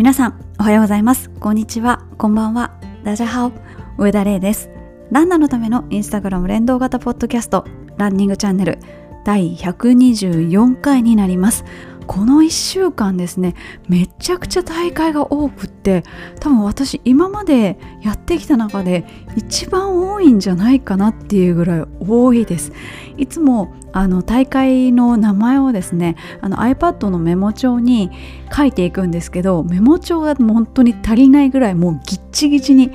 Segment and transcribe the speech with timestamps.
[0.00, 1.28] 皆さんおはようございます。
[1.28, 2.06] こんにちは。
[2.16, 2.80] こんばんは。
[3.04, 3.52] ダジャハオ。
[3.98, 4.70] 上田玲です。
[5.10, 7.66] ランナーのためのインスタグラム連動型ポッドキャスト。
[7.98, 8.78] ランニングチャンネル。
[9.26, 11.66] 第124回になります。
[12.06, 13.54] この1週間ですね。
[13.90, 16.02] めちゃくちゃ大会が多くって。
[16.40, 19.04] 多分私今までやってきた中で
[19.36, 22.72] 一番多いんじゃないかなっていうぐらい多いです。
[23.18, 28.10] いつもあの大会の名前をですねあの iPad のメモ帳に
[28.52, 32.90] 書いていくんですけどメモ帳が本当に足りないぐらいもうギッチギチに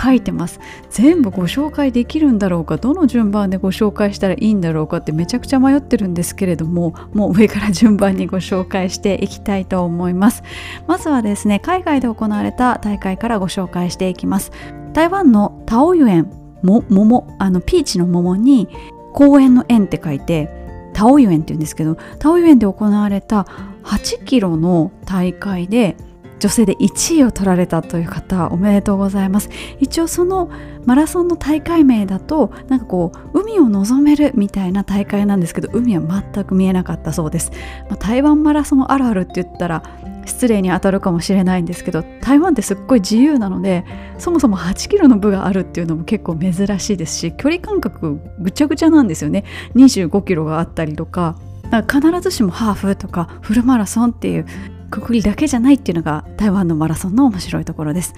[0.00, 0.60] 書いてます。
[0.90, 10.42] 全部ご紹介できるんだろうかどの順番でご紹介したらいいんだろうかってめちゃくちゃ迷ってるんですけれどももう上から順番にご紹介していきたいと思います。
[10.86, 14.52] まずはですね海外で行われた大会からご紹介していきます。
[14.92, 16.30] 台湾のタオユエン
[16.62, 18.68] も桃あのピーチの桃に
[19.12, 20.50] 公園の園って書いて
[20.92, 23.46] タオユ園って言うんですけどタオユ園で行われた
[23.86, 25.96] 8キロの大会で
[26.38, 29.48] 女性で1位を取られたという方おめでとうございます。
[29.80, 30.50] 一応その
[30.84, 37.50] マラソンの大会名だとなんかこう海を望めるみたいな大会なんですけど海は全く見えなかったそうです、
[37.88, 39.82] まあ、台湾マラソンあるあるって言ったら
[40.26, 43.84] 失礼に当たるかもしれないんですけど台湾ってすっごい自由なので
[44.18, 49.44] そもそも8キロの部があるっていうのも結構珍しいですし距離感覚ぐちゃぐちゃなんですよね。
[49.74, 51.36] 25キロがあったりとか。
[51.70, 54.46] 必ずしもハーフとかフルマラソンっていう
[54.90, 58.14] くくりだけじゃないっていうのが台湾のマラソンの面白いところです。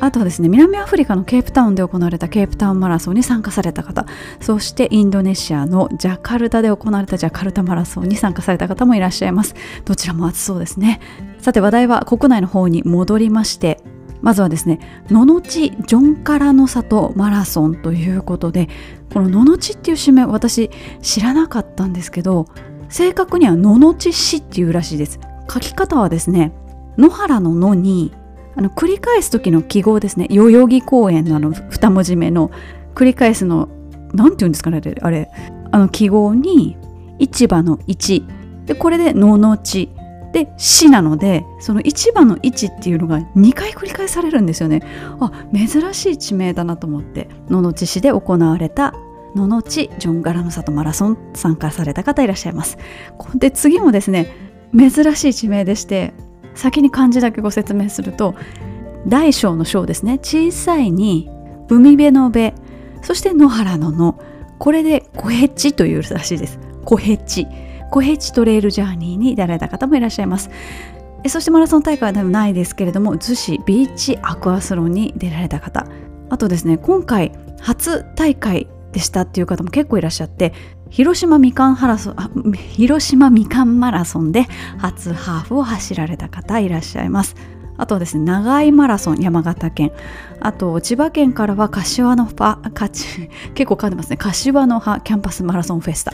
[0.00, 4.04] あとはですね南アフリカのケープタウンで行われたケープタウンマラソンに参加された方。
[4.40, 9.54] そしてインドネシアのジャカルタで行われたジャカルタマラソンに参加された方もいらっしゃいます。
[9.84, 11.00] どちらも暑そうですね。
[11.38, 13.80] さて話題は国内の方に戻りまして
[14.22, 14.78] まずはですね
[15.10, 18.68] ののちジョンカラの里マラソンということで
[19.12, 20.70] このののちっていう締め私
[21.02, 22.46] 知らなかったんですけど
[22.92, 25.18] 正確にはののち市っていうらしいです。
[25.50, 26.52] 書き方はですね
[26.96, 28.12] 野原の野に
[28.54, 30.28] あの繰り返す時の記号ですね。
[30.30, 32.50] 代々木公園のあの2文字目の
[32.94, 33.68] 繰り返すの
[34.12, 35.30] 何て言うんですかねあれ
[35.70, 36.76] あの記号に
[37.18, 39.88] 市場の1でこれでののち
[40.32, 44.82] で市なのでその市場の位置っていうのが2回繰り返されるんですよね。
[45.18, 48.94] あ珍しい地名だなと思って野々地市で行われた
[49.34, 52.78] 野々地ジョンガラの里マラソン参加された方いらっしゃいます。
[53.34, 54.34] で次もですね
[54.76, 56.12] 珍しい地名でして
[56.54, 58.34] 先に漢字だけご説明すると
[59.06, 60.18] 大小の小ですね。
[60.18, 61.30] 小さいに
[61.68, 62.52] 海辺の辺。
[63.02, 64.18] そして野原の野。
[64.58, 66.58] これで小ヘッチというらしいです。
[66.84, 67.46] 小ヘッチ。
[67.90, 70.50] 小ヘッチトレイルジャーニーに出られた方もいらっしゃいます。
[71.28, 75.86] そしてマラソン大会でもないですけれども逗子ビーチアクアスロンに出られた方。
[76.30, 80.52] あとですね今回初大会でしたっていう方も結構いらっしゃって
[80.90, 84.42] 広島みかんハラソン広島みかんマラソンで
[84.78, 87.34] 初ハーフを走られた方いらっしゃいます。
[87.78, 89.92] あとはですね長井マラソン山形県。
[90.40, 92.58] あと千葉県からは柏の葉
[93.54, 94.18] 結構噛んでますね。
[94.18, 96.12] 柏の葉キャンパスマラソンフェスタ。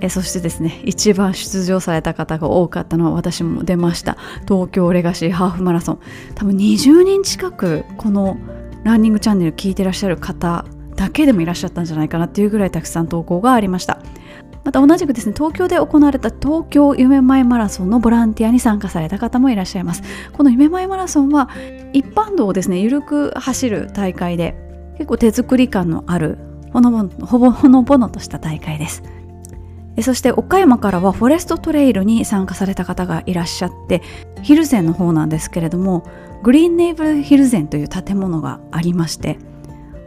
[0.00, 4.16] えそしてですね一番出場された方が多かったのは私も出ました。
[4.48, 5.98] 東京レガシーハーフマラソン。
[6.34, 8.36] 多分20人近くこの
[8.82, 10.64] ランニングチャンネル聞いてらっしゃる方
[11.00, 14.00] だけでもいらっしゃったんじゃないかなっていうぐらいたくさん投稿がありました。
[14.64, 20.02] また同じくですね東京で行われた東京夢前マラソンのボランティアに参加された方もいらっしゃいます。
[20.34, 21.48] この夢前マラソンは
[21.94, 24.54] 一般道をですね緩く走る大会で
[24.98, 26.36] 結構手作り感のある
[26.74, 29.02] ほのぼのほぼほのぼのとした大会です。
[30.02, 34.02] そして岡山からはフォレストトレイルに参加された方がいらっしゃって
[34.42, 36.04] ヒルゼンの方なんですけれども
[36.42, 39.38] グリーンネイブルヒルゼンという建物がありまして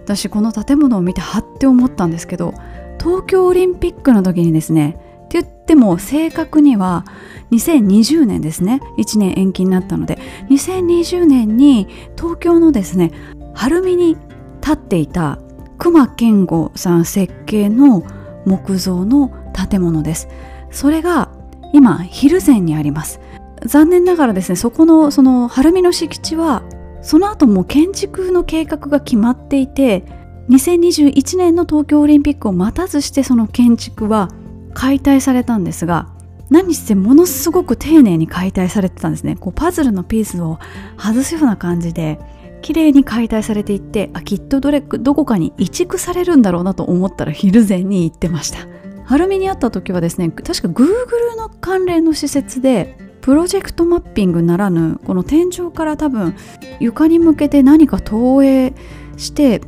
[0.03, 2.53] 私この建物を見てはって思ったんですけど
[2.99, 7.05] 東京オリンピックの時にですねって言っても正確には
[7.51, 8.81] 2020年ですね。
[8.97, 10.17] 1年延期になったので
[10.49, 13.11] 2020年に東京のですね
[13.53, 14.17] 晴海に
[14.61, 15.39] 立っていた
[15.77, 18.03] 熊健吾さん設計の
[18.45, 19.31] 木造の
[19.69, 20.27] 建物です。
[20.71, 21.31] それが
[21.73, 23.19] 今蒜山にあります。
[23.65, 26.63] 残念ながらですねそこのその晴海の敷地は
[27.03, 30.05] その後も建築の計画が決まっていて
[30.49, 34.29] 2021年の東京オリンピックを待たずしてその建築は
[34.73, 36.09] 解体されたんですが
[36.49, 39.35] 何してものすごく丁寧に解体されてたんですね。
[39.35, 40.59] こうパズルのピースを
[40.97, 42.19] 外すような感じで
[42.61, 48.59] 綺麗に解体されていってあきっとどれどこかに移築されるんだろうなと思ったら昼前に行ってました。
[49.05, 56.35] 晴海にあった時はですね確か Google の関連の施設でプロジェクトマッピングならぬこの天井から多分
[56.81, 58.73] 床に向けて何か投影
[59.15, 59.61] して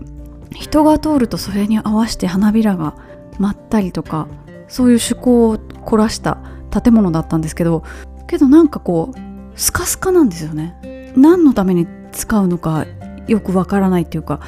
[0.51, 2.97] 人が通るとそれに合わせて花びらが
[3.39, 4.27] 舞ったりとか
[4.67, 6.37] そういう趣向を凝らした
[6.69, 7.85] 建物だったんですけど
[8.27, 9.19] けどなんかこう
[9.57, 11.13] スカスカなんですよね。
[11.15, 12.85] 何のために使うのか
[13.27, 14.41] よくわからないっていうか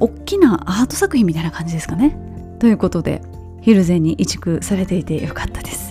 [0.00, 2.18] 大きなアート作品みたいな感じですかね。
[2.58, 3.20] ということで
[3.60, 5.85] ヒルゼンに移築されていてよかったです。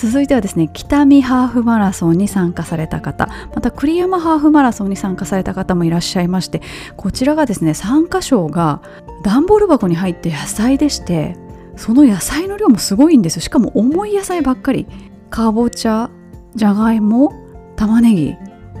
[0.00, 3.28] 続いてはですね北見ハーフマラソンに参加された方。
[3.54, 6.62] また栗山ハーフマラソンに参加された方もいらっしゃいまして
[6.96, 8.80] こちらがですね参加賞が
[9.22, 11.36] 段ボール箱に入って野菜でして
[11.76, 13.42] その野菜の量もすごいんですよ。
[13.42, 14.86] しかも重い野菜ばっかり。
[15.28, 16.10] かぼちゃ
[16.56, 17.32] じゃがいも
[17.76, 18.36] 玉ねぎ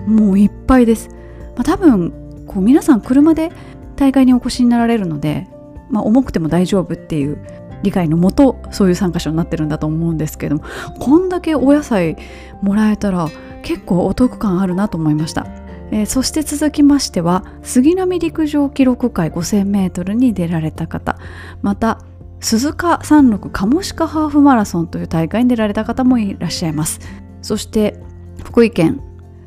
[0.06, 1.10] もういっぱいです、
[1.54, 3.52] まあ、多分こう皆さん車で
[3.94, 5.46] 大会にお越しになられるので、
[5.90, 7.38] まあ、重くても大丈夫っていう
[7.82, 10.64] 理解のもとそういう参加者になってるんだと思うんですけども
[10.98, 12.16] こんだけお野菜
[12.62, 13.28] もらえたら
[13.62, 15.46] 結構お得感あるなと思いました、
[15.90, 21.18] えー、そして続きましては杉並陸上記録会 5000m に出られた方。
[21.62, 22.00] また
[22.40, 27.00] 鈴鹿山麓カモシカハーフマラソンという大会に出られた方もいらっしゃいます。
[27.42, 28.00] そして
[28.42, 29.02] 福井県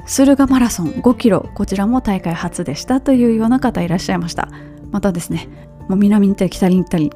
[0.05, 1.49] 駿河マラソン5キロ。
[1.55, 4.49] こちらも大会初でしたというような方いらっしゃいました。
[4.91, 5.47] またですね
[5.89, 7.11] もう南に行ったり北に行ったり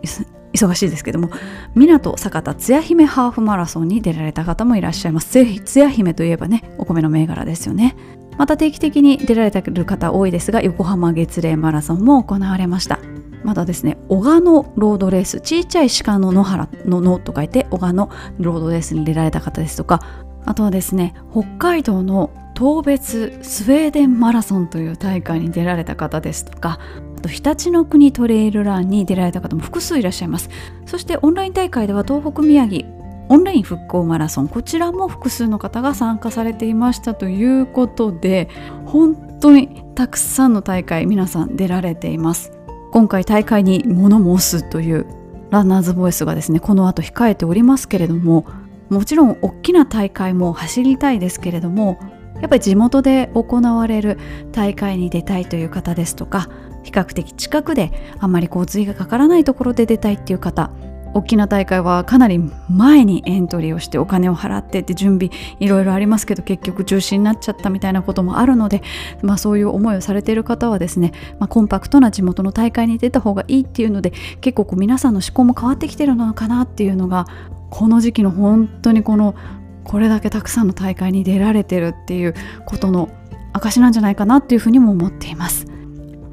[0.54, 1.30] 忙しいですけども
[1.76, 5.28] 港坂田つや姫ハーフマラソンに出られた方もいらっしゃいます。
[5.64, 7.96] つや姫といえばねお米の銘柄ですよね。
[8.38, 13.00] また定期的に出られてる方多いですが横浜月齢マラソンも行われました。
[13.44, 18.10] またですね小鹿野ロードレースちいちゃい鹿の野原の野と書いて小鹿野
[18.40, 20.02] ロードレースに出られた方ですとか
[20.46, 26.80] あとはですね北海道の当別スウェーデンマラソンという大会に出られた方ですとか
[27.18, 30.50] あと日立の国トレイルランに出られた方も複数いらっしゃいます。
[30.86, 32.88] そしてオンライン大会では東北宮城
[33.30, 38.48] オンライン復興マラソンこちらも複数の方が参加されていましたということで
[38.86, 42.54] 本当にたくさんの大会皆さん出られています。
[42.92, 45.06] 今回大会に物申すという
[45.50, 48.46] ランナーズボイスがですねこの後控えておりますけれども
[48.90, 52.00] もちろん大きな大会も走りたいですけれども
[52.40, 54.18] やっぱり地元で行われる
[54.52, 56.50] 大会に出たいという方ですとか
[56.88, 60.72] 比較的近くであんまり交通費がかからないところで出たいっていう方
[61.14, 62.40] 大きな大会はかなり
[62.70, 68.82] 前にエントリーをしてお金を払ってって準備いろいろありますけど結局中止になっちゃったみたいなこともあるので、
[69.22, 77.26] まあ、そういう思いをされている方はですね、まあ、コンパクトな地元の大会に出た方がいいっていうので結構こう皆さんの思考も変わってきてるのかなっていうのが
[77.70, 79.36] この時期の本当にこの
[79.84, 82.36] これだけたくさんの大会に出られてるっていう
[82.66, 83.10] ことの
[83.54, 85.77] 証なんじゃないかなっていうふうにも思っています。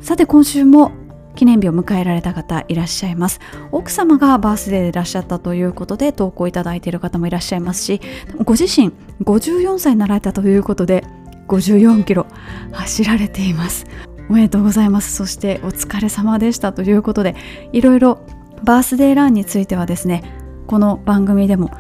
[0.05, 0.93] さて今週も
[1.35, 3.41] 記念日を迎えられた方いらっしゃいます。
[3.73, 8.03] 奥様がバースデーでいらっしゃったということで投稿いただいている方もいらっしゃいますし
[8.45, 8.93] ご自身
[9.23, 11.05] 54歳になられたということで
[11.49, 12.27] 54キロ
[12.73, 13.87] 走られています。
[14.29, 15.11] おめでとうございます。
[15.11, 17.35] そしてお疲れ様でしたということで
[17.73, 18.21] いろいろ
[18.63, 20.23] バースデーランについてはですね
[20.67, 21.71] この番組でも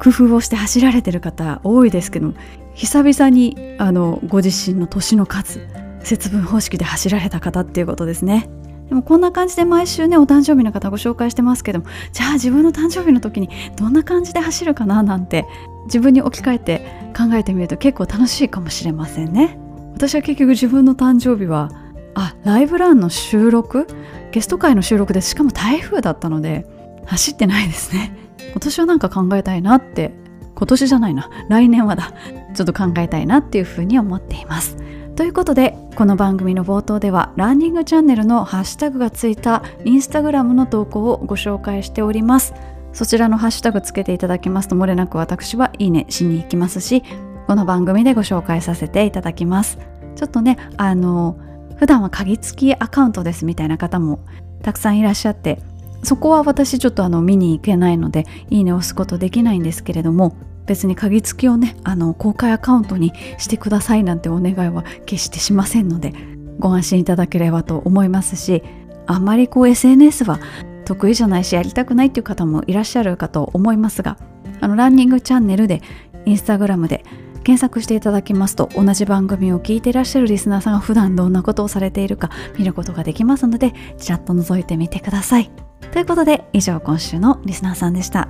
[0.00, 2.34] 工夫をして走られてる方多いですけども
[2.74, 5.66] 久々にあのご自身の年の数
[6.04, 8.48] 節分方式で走られた方っていうことですね。
[8.88, 15.46] でもこんな感じで毎週ねお誕生日の方ご紹介してますけどもじゃあ自分の誕生日の時にどんな感じで走るかななんて
[15.86, 19.58] 自分に置き換えて考えてみると結構楽しいかもしれませんね。
[19.94, 21.70] 私は結局自分の誕生日は
[22.14, 23.86] あライブランの収録？
[24.30, 26.66] ゲスト会の収録でしかも台風だったので
[27.06, 28.14] 走ってないですね。
[28.50, 30.12] 今年はなんか考えたいなって
[30.54, 31.30] 今年じゃないな。
[31.48, 32.12] 来年はだ。
[32.54, 34.76] ちょっと考えたいなっていうふうに思っています。
[35.16, 42.54] ということでこの番組の冒頭ではランニングチャンネルのハッシュタグがついたインスタグラムの投稿をご紹介しております
[42.94, 44.68] そちらのハッシュタグつけていただきます。
[44.68, 47.02] と漏れなく私はいいねしに行きますし
[47.46, 49.78] この番組でご紹介させていただきます。
[50.14, 51.36] ちょっとねあの
[51.76, 54.20] 普段は鍵付きアカウントですみたいな方も
[54.62, 55.58] たくさんいらっしゃって
[56.02, 60.36] そこは私ちょっとあの見に行けないのでいいねを押すことできないんですけれども
[60.72, 66.14] 別に鍵付きをねあの公開アカウントにしてくださいなんてお願いは決してしませんので
[66.58, 68.62] ご安心いただければと思いますし
[69.06, 70.40] あんまりこう SNS は
[70.86, 74.16] 得意じゃないしやりたくないっていう方もいらっしゃるかと思いますが
[74.62, 75.82] あのランニングチャンネルで
[76.24, 77.04] インスタグラムで
[77.44, 85.50] 検索していただきますと同じ番組を聞いていらっしゃるリスナーさんが普段どんなことをされているか見ることができますのでちらっと覗いてみてください。
[85.92, 88.28] ということで以上今週のリスナーさんでした。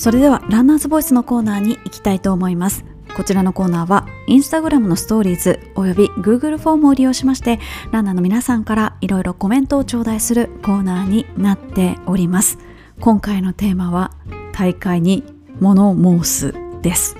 [0.00, 2.86] それではランナーズボイスのコーナーに行きたいと思います。
[3.14, 7.60] こちらのコーナーはインスタグラムのストーリーズおよび Google フォームを利用しまして
[7.92, 12.56] ランナーの皆さんからいろいろコメントを頂戴するコーナーになっております。
[12.98, 14.12] 今回のテーマは
[14.52, 15.22] 大会に
[15.60, 17.18] 物申すです。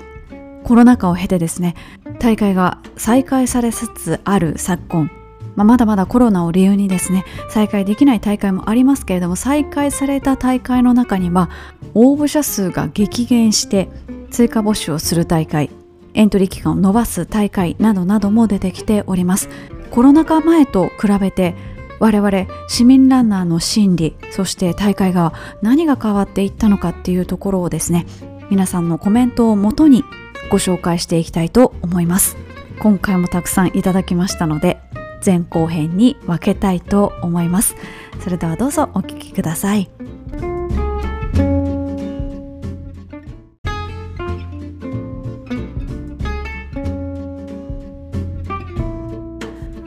[0.63, 1.75] コロナ禍を経てですね
[2.17, 5.20] 大会が再開されつつある昨今
[5.55, 11.49] まあ、まだまだコロナを理由にですね再開できない大会もありますけれども再開された大会の中には
[11.93, 13.89] 応募者数が激減して
[14.29, 15.69] 追加募集をする大会
[16.13, 19.49] エントリー期間を延ばす大会などなども出てきております。
[19.91, 21.55] コロナ禍前と比べて
[21.99, 28.07] 我々市民ランナーの心理そして大会側何が変わっていったのかっていうところをですね
[28.49, 30.03] 皆さんのコメントをもとに
[30.49, 32.37] ご紹介していきたいと思います。
[32.79, 34.79] 今回もたくさんいただきましたので
[35.23, 37.75] 前後編に分けたいと思います。
[38.19, 39.89] それではどうぞお聞きください。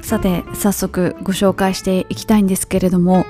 [0.02, 3.26] さて早速ご紹介していきたいんですけれども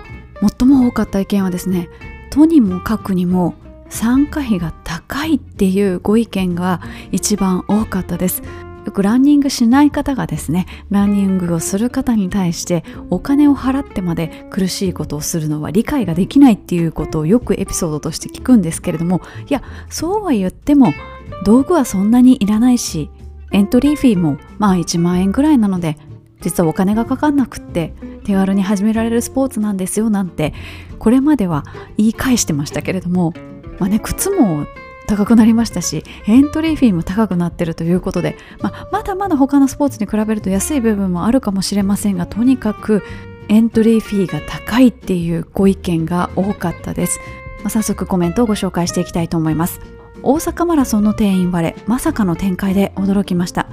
[0.59, 1.89] 最も多かった意見はですね
[2.31, 3.55] とにもかくにも
[3.89, 6.81] 参加費が高いっていうご意見が
[7.13, 8.43] 一番多かったです。
[8.85, 20.93] よくランニングしない方がですねランニングをする方に対してお金を払ってまで苦しいことをするのは理解ができないっていうことをよくエピソードとして聞くんですけれどもいやそうは言っても
[21.45, 23.11] 道具はそんなにいらないし
[23.53, 25.97] エントリーフィーもまあ1万円ぐらいなので
[26.41, 30.53] 実はお金がかかんなくって手軽に始められるスポーツなんですよなんて
[30.99, 31.65] これまでは
[31.97, 33.33] 言い返してましたけれども
[33.79, 34.67] まあね靴も
[35.07, 43.03] 高くなりましたしエントリーフィーも高くなってるということで、まあ、まだまだ他のスポーツに比べると安い部分もあるかもしれませんがとにかく
[43.49, 47.21] エントリーフィーが高いっていうご意見が多かったです、
[47.59, 49.81] まあ、早速コメントをご紹介していきたいと思います。
[50.23, 53.69] 大阪マラソンの定員割れまさかの展開で驚きました。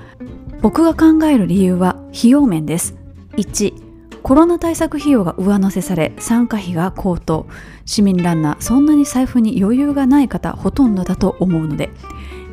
[0.62, 2.96] 僕が考える理由は費用面です。
[3.38, 3.91] 1
[4.24, 7.48] コロナ対策費用が上乗せされ参加費が高騰。
[7.86, 11.90] 市民ランナーそんなに財布に余裕がない方ほとんどだと思うので。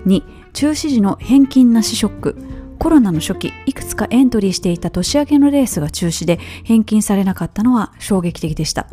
[0.06, 0.22] 2
[0.54, 2.36] 中止時の返金なしショック。
[2.78, 8.86] コロナの初期いくつかエントリーしていた年明けのレースが中止で返金されなかったのは衝撃的でした。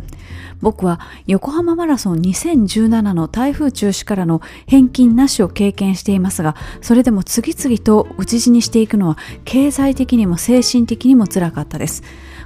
[0.61, 12.03] 僕は横浜マラソン2017の台風中止からの返金なしを経験していますがそれでも次々と討ち死にしていくのは経済的にも精神的にも辛かったです。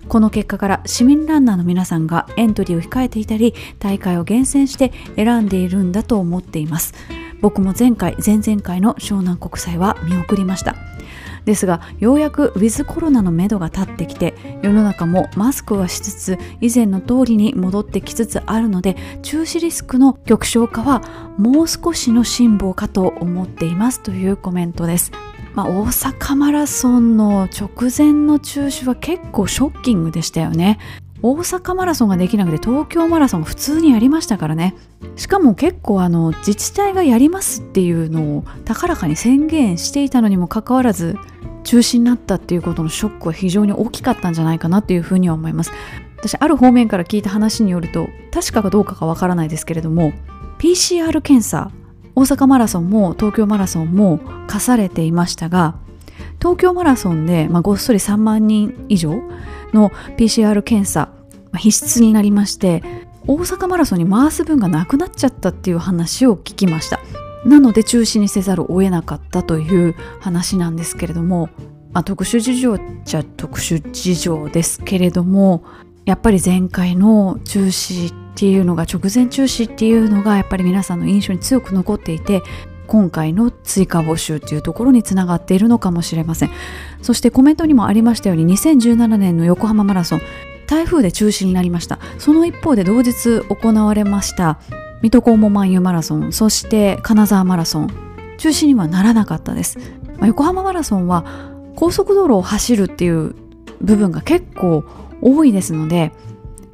[0.10, 6.96] この結果から市民ランナーの皆さんがエントリーを控えていたり大会を厳選して選んでいるんだと思っています。
[7.42, 10.76] 僕も前回前々回の湘南国際は見送りました。
[11.46, 21.02] ですがようやくウィズコロナのめどが立ってきて世の中もマスクはしつつ以前の通りに戻ってきつつあるので中止リスクの極小化は
[21.38, 25.12] もう少しの辛抱かと思っていますというコメントです。
[25.54, 30.80] まあ、大阪マラソンの直前の中止は結構ショッキングでしたよね。
[31.22, 34.76] 大阪マラソンができなくて東京マラソン普通にやりましたからね。
[35.18, 41.18] しかも結構あの自治体がやりますっていうのを高らかに宣言していたのにもかかわらず
[41.64, 45.72] 中止になったっていうことのショックは非常に大きかったんじゃないかなっていうふうには思います。
[46.18, 50.12] 私ある方面から聞いた話によると確かかどうかがわからないですけれども
[50.60, 51.72] PCR 検査
[52.20, 55.76] 大阪マラソンも東京マラソンも課されていましたが
[56.40, 59.22] 東京マラソンで、まあ、ごっそり3万人以上
[59.72, 61.14] の PCR 検査、
[61.52, 62.84] まあ、必須になりまして
[63.26, 67.00] 大阪マラソンに回す分がなくなっちゃったっていう話を聞きました。
[67.46, 71.50] なので中止にせざるを得なかったという話なんですけれども、
[71.94, 75.64] まあ、特殊事情っちゃ特殊事情ですけれども
[76.06, 82.42] やっぱり前回の中止っていうのが直前中止っていうのがやっぱり皆さんの印象に強く残っていて
[82.88, 86.52] 今回の追加募集っていうところにつながっているのかもしれません。
[87.02, 90.22] そしてコメントにもありましたように2017年の横浜マラソン
[90.68, 92.00] 台風で中止になりました。
[92.18, 94.58] その一方で同日行われました
[95.02, 97.90] 水戸黄門万有マラソンそして金沢マラソン
[98.38, 99.78] 中止にはならなかったです、
[100.18, 101.26] まあ、横浜マラソンは
[101.76, 103.36] 高速道路を走るっていう
[103.82, 104.86] 部分が結構
[105.22, 106.14] 多いですので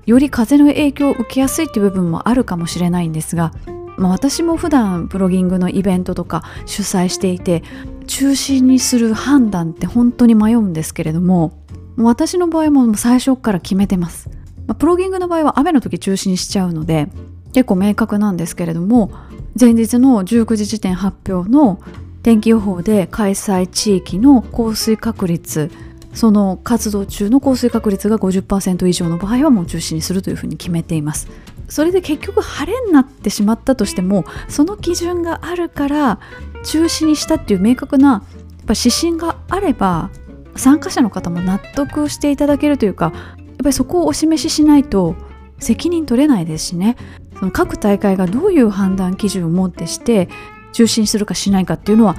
[0.06, 3.54] より風の影響を受けやすいっていう部分もあるかもしれないんですが、
[3.98, 7.64] まあ、私も普段プロギングのイベントとか主催していて
[8.08, 11.54] 中止にする判断って本当に迷うんですけれども
[11.98, 14.30] 私の場合も最初から決めてます、
[14.68, 17.08] まあ、プロギングの場合は雨の時中止にしちゃうので
[17.54, 19.12] 結構明確なんですけれども
[19.60, 21.80] 前日の19時時点発表の
[22.22, 25.72] 天気予報で開催地域の降水確率
[26.16, 31.28] その活動中の降水確率が50%以上の場合はもう中止にするというふうに決めています。
[31.68, 36.20] それで結局晴れになってしまったとしてもその基準があるから
[36.64, 38.22] 中止にしたっていう明確なやっ
[38.66, 40.12] ぱ指針があれば
[40.56, 45.16] 参加者の方も納得していただけるというかやっぱりそこをお示ししないと
[45.60, 46.98] 責任取れないですしね。
[47.40, 50.30] その各大会がどういう判断基準をもってして
[50.72, 52.16] 中止にするかしないかっていうのは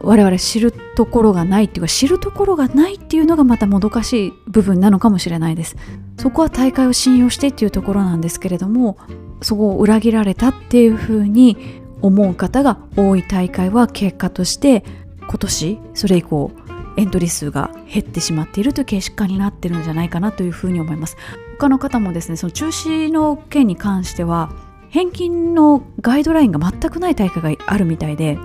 [0.00, 5.76] 我々知るところがないっていうか知るところがないっていうのがまたもどかしい部分なのかもしれないです。
[6.18, 8.98] そこは大会を信用してっていうところなんですけれども
[9.40, 11.56] そこを裏切られたっていうふうに
[12.02, 14.84] 思う方が多い大会は結果として
[15.20, 16.50] 今年それ以降
[16.96, 21.16] エントリー数が減ってしまっているという結果になってるんじゃないかなというふうに思います。
[21.58, 24.50] 他の方もですねその中止の件に関しては
[24.90, 28.38] 返金のガイドラインが全くない大会があるみたいで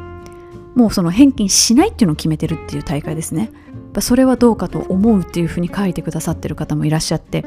[0.75, 3.51] もうその返金しないっていうのを決めてるっていう大会ですね。
[4.01, 7.45] それはどうかと思うっていうふうに書いてくださってる方もいらっしゃって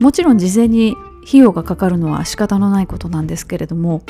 [0.00, 4.02] もちろん事前に費用がかかるのは仕方のないことなんですけれども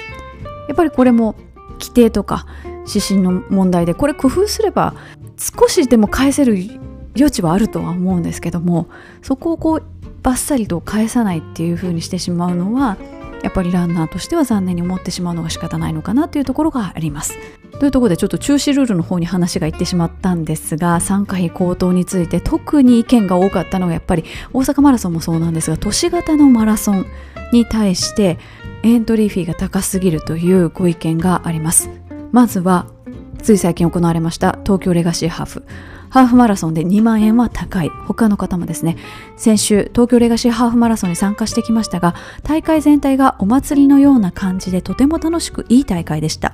[0.68, 1.36] やっぱりこれも
[1.74, 2.46] 規定とか
[2.88, 4.94] 指針の問題でこれ工夫すれば
[5.38, 6.56] 少しでも返せる
[7.16, 8.88] 余地はあるとは思うんですけども
[9.22, 9.82] そこをこう
[10.22, 12.96] バッサリと返さないっていう風にしてしまうのは
[13.42, 17.38] やっぱりランナーとしては残念に思ってしまうのが仕方ないのかなというところがあります。
[17.78, 27.06] というところでちょっと中止ルールの方に話がいってしまったんですが参加費高騰について特に意見が多かったのはやっぱり大阪マラソンもそうなんですが都市型のマラソン
[27.52, 28.38] に対して
[28.84, 31.90] エントリーフィーが高すぎるというご意見があります
[32.30, 32.86] まずは
[33.42, 35.64] つい最近行われました東京レガシーハーフ
[36.12, 37.88] ハーフマラソンで2万円は高い。
[38.06, 38.98] 他の方もですね
[39.38, 46.52] 先週東京レガシーハーフマラソンに参加してきましたが大会全体がお祭りのような感じでとても楽しくいい大会でした。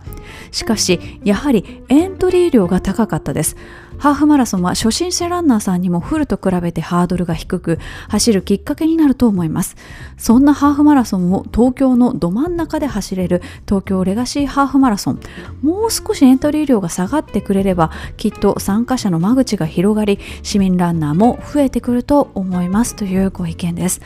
[0.53, 3.57] しかしやはりエントリー量が高かったです。
[3.99, 7.79] ハーフマラソンは初心者ランナーさんにもフルと比べてハードルが低く
[8.09, 9.77] 走るきっかけになると思います。
[10.17, 15.21] そんなハーフマラソンを東京のど真ん中で走れる東京レガシーハーフマラソン。
[15.63, 22.95] もう少しエントリー料が下がってくれればきっと参加者の間口が広がり市民ランナーも増えてくると思います。
[22.95, 24.01] というご意見です。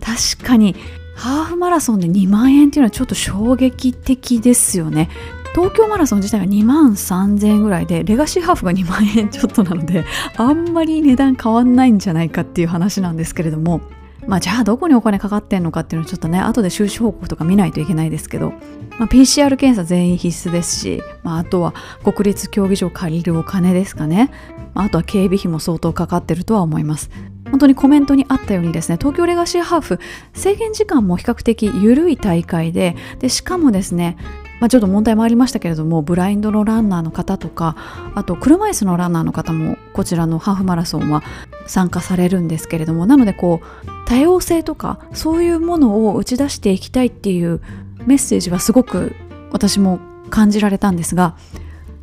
[0.00, 0.76] 確かに
[1.18, 5.08] ハーフマラソンで2万円っていうのはちょっと衝撃的ですよね。
[5.54, 10.04] 東京マラソン自体が2万3000円ぐらいでレガシーハーフが2万円ちょっとなので
[10.36, 13.80] あんまり値段変わんないんじゃないかっていう話なんですけれども
[14.26, 18.50] まあじゃあどこにお金かかってんのかっていうのをちょっとね後で収支報告とか見ないといけないですけど、
[18.98, 21.72] まあ、PCR 検査全員必須ですし、まあ、あとは
[22.04, 24.30] 国立競技場借りるお金ですかね、
[24.74, 27.10] まあ、とは警備費も相当かかってるとは思います。
[27.50, 29.98] 本当にコメントにあったようにですね東京レガシーハーフ
[30.34, 34.18] 制限時間も比較的緩い大会ででしかもですね
[34.60, 37.76] まあ、ちょっと問題もありましたけれどもブラインドのランナーの方とか
[38.14, 41.22] あと車椅子のランナーの方もこちらのハーフマラソンは
[41.66, 47.60] 参加されるんですけれどもなのでこう多様性とかそういうものを打ち出していきたいっていう
[48.06, 49.14] メッセージはすごく
[49.52, 51.36] 私も感じられたんですが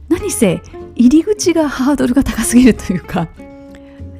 [0.07, 0.61] 何せ
[0.95, 3.27] 入り口がハードルが高すぎるというか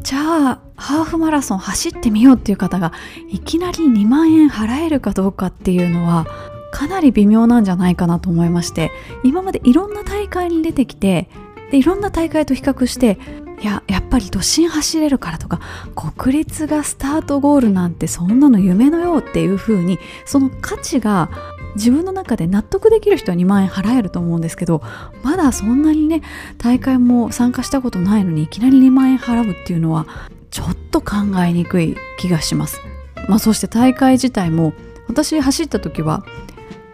[0.02, 2.92] じゃあハーフマラソン走ってみようっていう方が
[3.30, 6.28] いきなり2万円払えるかどうかっていうのは
[6.76, 8.92] かなり微妙なんじゃないかなと思いまして
[9.24, 11.30] 今までいろんな大会に出てきて
[11.72, 13.18] でいろんな大会と比較して
[13.62, 15.62] いややっぱり都心走れるからとか
[15.96, 21.30] 国立がスタートゴールなんてそんなの夢のようっていう風にその価値が
[21.76, 24.82] 自分の中で納得できる人は2万円払えると思うんですけど
[25.24, 26.24] まだそんなにね
[26.58, 30.08] 大会も参加したことないのにいきなり2万円払うっていうのは
[30.52, 31.16] ちょっと考
[31.48, 32.82] えにくい気がします。
[33.30, 34.74] まあ、そして大会自体も
[35.08, 36.26] 私走った時は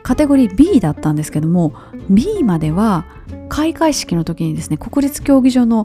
[0.04, 1.74] カテゴリー B だったんですけども
[2.10, 3.06] B までは
[3.50, 5.84] 開会式の時にですね国立競技場の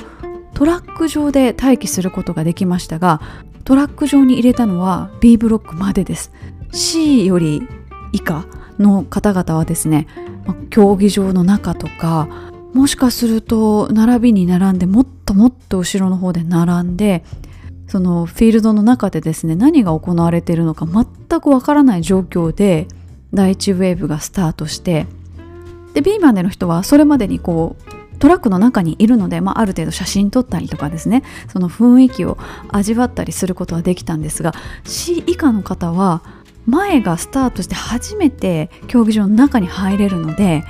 [0.54, 3.20] トラック上で待機することができましたが
[3.64, 6.32] トラック上に入れたのは B ブロックまでです。
[6.72, 7.62] C より
[8.12, 8.46] 以下
[8.78, 10.06] の方々はですね
[10.70, 12.28] 競技場の中とか
[12.74, 17.24] もしかすると並びに並んでもっともっと後ろの方で並んで
[17.88, 22.86] そのフィールドの中でですね何が行われているのか全くわからない状況で
[23.36, 25.06] 第1ウェーブがスタートして
[25.94, 31.22] で B までの人はそれまでにこうトラックの中にいるので、まあ、ある程度写真撮ったりとかですね。
[31.48, 34.52] その雰囲気を味わったりすることはできたんですが
[34.84, 36.22] C 以下の方は
[36.66, 40.60] 前がスタートして初めて競技場の中に入れるのでや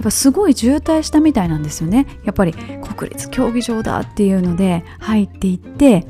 [0.00, 2.06] っぱすごい渋滞したみたいなんですよね。
[2.24, 6.04] やっぱり国立競技場だっていうので入っていってやっ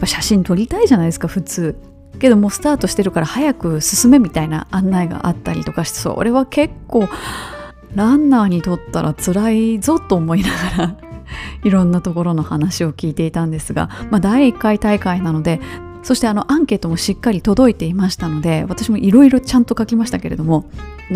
[0.00, 1.76] ぱ写真撮りたいじゃないですか普通。
[2.18, 7.08] けどもうスタートしてるから早く進めみたいな案内があったりとかしてそれは結構
[7.94, 10.96] ランナーにとったら辛いぞと思いながら
[11.64, 15.60] いろんなところの話を聞いていたんですが、まあ、第1回大会なので
[16.02, 20.66] そしてあのアンケートもしっかり届いていましたので私もいろいろちゃんと書きましたけれども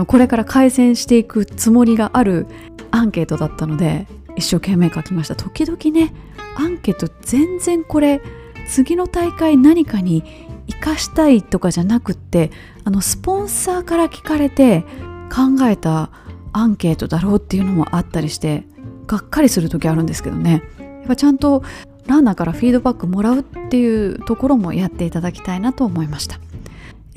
[0.06, 2.46] これから改善していくつもりがある
[2.90, 4.06] アンケートだったので
[4.36, 5.34] 一生懸命書きました。
[5.34, 6.14] 時々ね
[6.56, 8.22] アンケート全然これ
[8.68, 10.22] 次の大会何かに
[10.68, 12.50] 生かしたいとかじゃなくって
[12.84, 14.84] あのスポンサーから聞かれて
[15.30, 16.10] 考えた
[16.52, 18.64] アンケートだろうっていうのもあったりして
[19.06, 20.62] がっかりする時あるんですけどね。
[20.78, 21.62] やっぱちゃんと
[22.06, 26.38] ランナーからフィードバックもらうっていうところもやっていただきたいなと思いました。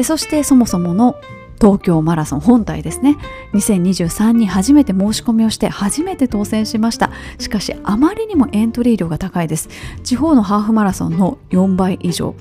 [0.03, 1.15] そしてそもそもの
[1.61, 3.17] 東京マラソン本体ですね。
[3.53, 7.11] 2023に初めて申し込みをして初めて当選しました。
[7.37, 9.69] しかしあまりにもエントリー料が高いです。
[10.03, 12.35] 地方のハーフマラソンの4倍以上。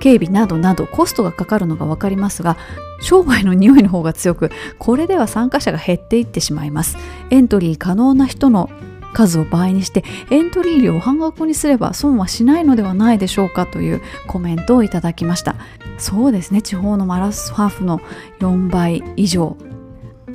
[0.00, 2.56] 警備などなどコストがかかるのが分かりますが
[3.00, 6.96] 商売の匂いの方が強くこれでは参加者が減っていってしまいます。
[7.30, 8.70] エントリー可能な人の
[9.18, 15.56] 数を倍にしてエントリー料を半額にすれば損はしないのではないでしょうかというコメントをいただきました。
[15.98, 16.62] そうですね。
[16.62, 18.00] 地方のマラソンハーフの
[18.38, 19.56] 4倍以上。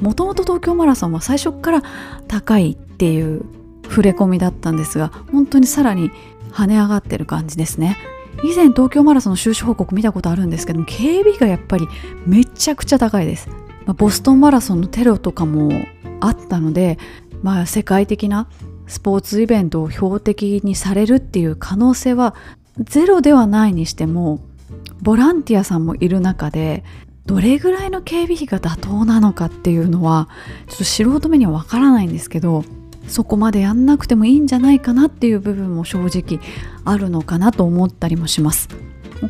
[0.01, 1.83] もともと東京マラソンは最初から
[2.27, 3.45] 高いっていう
[3.85, 6.11] 触れ込みだったんですが本当にさらに
[6.51, 7.97] 跳ね上がってる感じですね。
[8.43, 11.87] 以前東京マラソンの収支報告見たことあるんですけども警備がやっぱり
[12.25, 13.47] めちゃくちゃ高いです、
[13.85, 15.71] まあ、ボストンマラソンのテロとかも
[16.19, 16.97] あったので、
[17.43, 18.49] まあ、世界的な
[18.87, 22.35] スポーツイベントを標的にされるっていう可能性は
[22.79, 24.39] ゼロではないにしても
[25.01, 26.83] ボランティアさんもいる中で
[27.25, 30.27] どれぐらいの警備費が妥当なのかっていうのは
[30.67, 32.65] ちょっと素人目にはわからないんですけど
[33.07, 36.39] そこまでやんなくてもいいんじゃないかなっていう部分も正直
[36.85, 38.69] あるのかなと思ったりもします。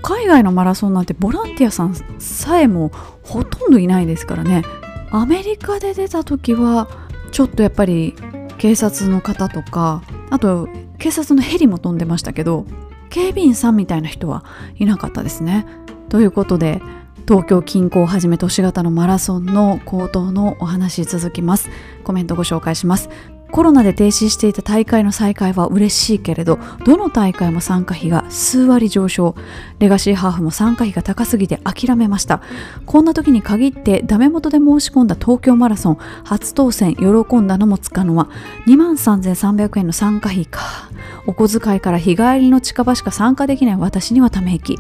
[0.02, 2.92] 海外のマラソンなんてボランティアさんさえも
[3.24, 4.64] ほとんどいないですからね。
[5.12, 6.88] アメリカで出た時は
[7.32, 8.16] ちょっとやっぱり
[8.64, 12.66] 警察の方とかあと警察のヘリも飛んでましたけど
[13.10, 14.46] 警備員さんみたいな人は
[14.78, 15.66] いなかったですね。
[16.08, 16.82] ということで
[17.28, 21.70] 東京近郊をはじめ都市型のマラソンの高騰のお話続きます。
[22.06, 23.10] コメントご紹介します。
[23.54, 29.36] コロナで停止していた大会の再開は嬉しいけれどどの大会も参加費が数割上昇。
[29.78, 32.42] レガシーハーフも参加費が高すぎて諦めました。
[32.88, 37.04] こんな時に限ってダメ元で申し込んだ東京マラソン初当選喜
[37.38, 38.28] んだのもつかのは
[38.66, 40.90] 2万3300円の参加費か。
[41.28, 44.80] お小遣いから日帰りの近場しか参加できない私にはため息。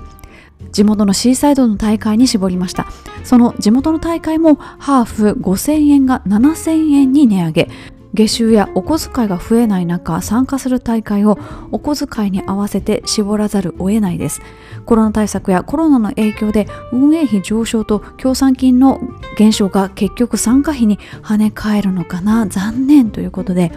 [0.71, 2.88] 地元のシーサイドの大会に絞りました。
[3.23, 7.69] その地元の大会もハーフ5000円が7000円に値上げ。
[8.13, 11.39] 月収やお小遣いが増えない中参加する大会を
[11.71, 14.41] お小遣いに合わせて絞らざるを得ないです。
[14.86, 19.02] コロナ対策やコロナの影響で運営費上昇と協賛金の
[19.38, 22.45] 減少が結局参加費に跳ね返るのかな。
[22.47, 23.71] 残念ということで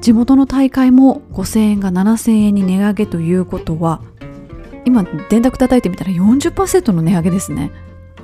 [0.00, 4.02] 地元の大会も5000円が7000円に値上げということは
[4.84, 7.70] 今電卓叩いてみたら40%の値上げですね。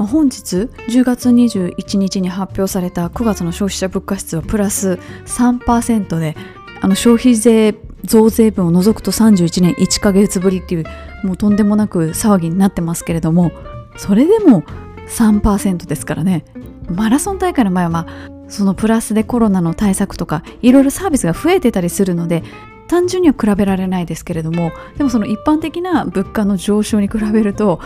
[0.06, 6.36] 本日10月21日に発表された9月の消費者物価指数はプラス3%で
[6.80, 10.84] あの消費税増税分を除くと31年1ヶ月ぶりっていう
[11.24, 13.50] もうとんでもなく騒ぎになってますけれども
[13.96, 14.62] それでも
[15.08, 16.44] 3%ですからね。
[16.88, 22.42] マラソン大会の前はまあそのプラスでコロナの対策とかいろいろサービスが増えてたりするので
[22.86, 27.80] 単純には比べられないですけれどもでもその一般的な物価の上昇に比べると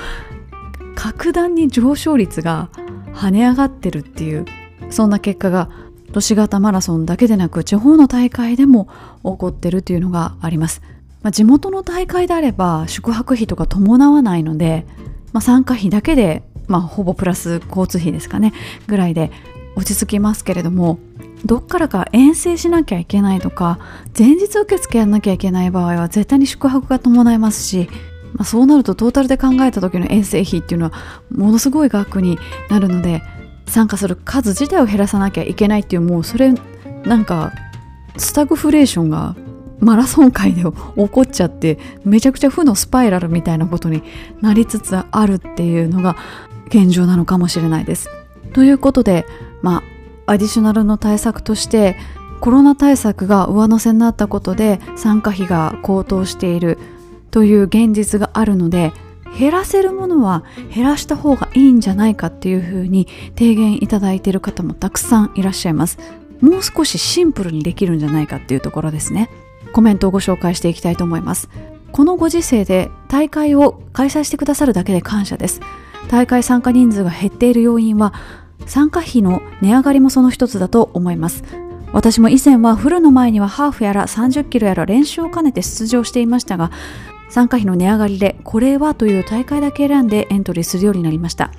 [0.94, 2.70] 格段に上昇率が
[3.14, 4.46] 跳ね上がってるっていう
[4.90, 5.70] そんな結果が
[6.12, 8.86] 都市型マラソンだけでなく地方の大会でも
[9.22, 10.82] 起こってるっていうのがあります、
[11.22, 14.86] まあ、地元の大会であれば宿泊費とか伴わないので、
[15.32, 18.52] まあ、参加費だけで、まあ、ほぼプラス交通費ですかね
[18.86, 19.30] ぐらいで
[19.74, 20.98] 落ち着きますけれども
[21.44, 23.78] どっからか遠征しなきゃいけないとか
[24.16, 27.88] 前日受付やんなきゃいけない場合は絶対に宿泊が伴いますし
[28.34, 30.92] まあ、そうなるとトータルで考えた時の遠征費っていうのは
[31.30, 33.22] ものすごい額になるので
[33.66, 36.52] 参加する数自体を減らさなきゃいけないっていうもうそれ
[37.04, 37.52] なんか
[38.16, 39.34] スタグフレーションが
[39.80, 40.72] マラソン界で起
[41.08, 44.02] こっちゃってめちゃくちゃ負のスパイラルみたいなことに
[44.40, 46.16] なりつつあるっていうのが
[46.68, 48.08] 現状なのかもしれないです。
[48.52, 49.26] ということで
[49.60, 49.82] ま
[50.26, 51.96] あアディショナルの対策として
[52.40, 56.78] コロナ対策が上乗せになったことで参加費が高騰している
[57.32, 58.92] という現実があるので
[59.36, 65.98] 減らせるものは減らした方がいいんじゃないかっていうふうに提言いただいている方もたくさんいらっしゃいます。
[66.40, 69.30] もう少しシンプルにできるんじゃないかっていうところですね。
[69.72, 71.48] コメントをご紹介していきたいと思います。
[71.92, 75.60] このご時世で大会を開催してくださるだけで感謝です。
[76.08, 78.12] 大会参加人数が減っている要因は
[78.66, 81.44] 参加費の値上がりもその一つだと思います。
[81.92, 86.70] 私も以前はフルの前にはハーフやら30キロやら練習を兼ねて出場していましたが
[87.32, 91.50] 参加費の値上がりでこれはという大会だけ選んでエントリーするようになりました。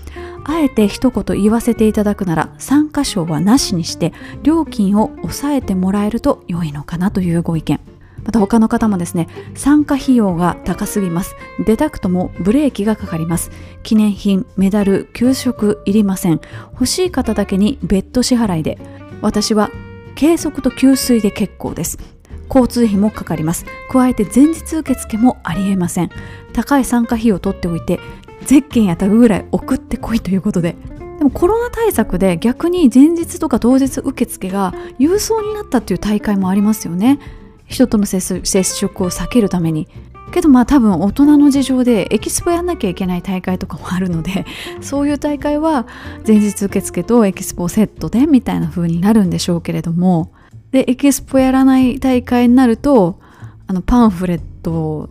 [0.45, 7.79] あえて一言言わせていただくなら参加賞はなしにして料金を抑えてもらえると良いのかなというご意見。
[8.23, 11.35] また他の方もですね参加費用が高すぎます。
[11.65, 13.49] 出たくともブレーキがかかります。
[13.81, 16.39] 記念品メダル給食いりません。
[16.73, 18.77] 欲しい方だけに別途支払いで。
[19.23, 19.71] 私は
[20.13, 22.12] 計測と給水で結構です。
[22.49, 23.65] 交通費もかかります。
[23.89, 26.09] 加えて前日受付もありえません。
[26.53, 27.99] 高い参加費を取っておいて
[28.45, 30.75] ゼッケンやタグぐらい送ってこいということで。
[31.17, 37.19] でもコロナ対策で逆に前日とか当日受付が郵送になったっていう大会もありますよね。
[37.65, 39.87] 人との接触を避けるために。
[40.33, 44.45] けどまあ多分大人の事情でエキスポやんなきゃいけない大会とかもあるので
[44.81, 45.85] そういう大会は
[46.27, 50.31] 前日受付とエキスポセットでみたいな風になるんでしょうけれども
[50.73, 53.19] でエキスポやらない大会になると
[53.67, 55.09] あのパンフレットを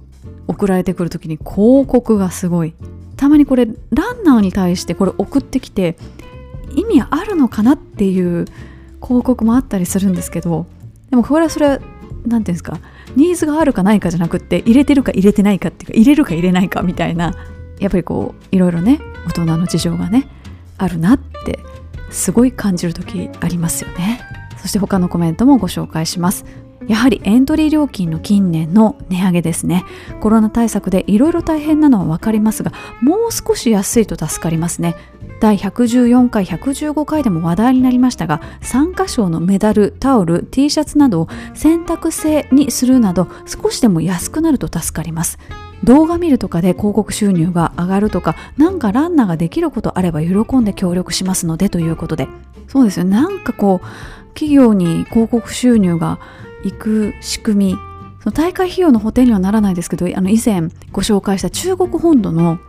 [0.49, 2.75] 送られてくる時に広告がすごい。
[3.17, 5.97] たまにこれランナーに対してこれ送ってきて
[6.75, 8.47] 意味あるのかなっていう
[9.01, 10.67] 広告もあったりするんですけど
[11.11, 12.81] でもこれはそれは何て言うんですか
[13.15, 17.33] ニーズがあるかないかじゃなくって入れてるか入れてないかっていうか入れるか入れないかみたいな
[17.79, 20.29] やっぱりこういろいろね大人の事情がね
[20.79, 21.61] あるなって
[22.11, 24.32] すごい感じる時ありますよね。
[24.63, 26.45] そして他のコメントもご紹介します。
[26.87, 29.85] やはりエントリー料金の近年の値上げですね。
[30.21, 34.95] コロナ対策でいろいろ大変なのは分かりますがもう少し安いと助かりますね。
[35.41, 45.39] 第114回115回でも話題になりましたが参加賞のメダルタオル T シャツなどを選択制にするなど少しでも安くなると助かります。
[45.83, 52.29] 動画見るとかで広告収入が上がるとかなんかランナーができることあれば喜んで協力しますのでということで。
[52.69, 53.05] そうですよ。
[53.05, 56.19] なんかこう企業に広告収入が
[56.65, 57.77] 行く仕組み。
[58.23, 62.61] その大会費用の補填にはならないですけどあの以前ご紹介した中国本土の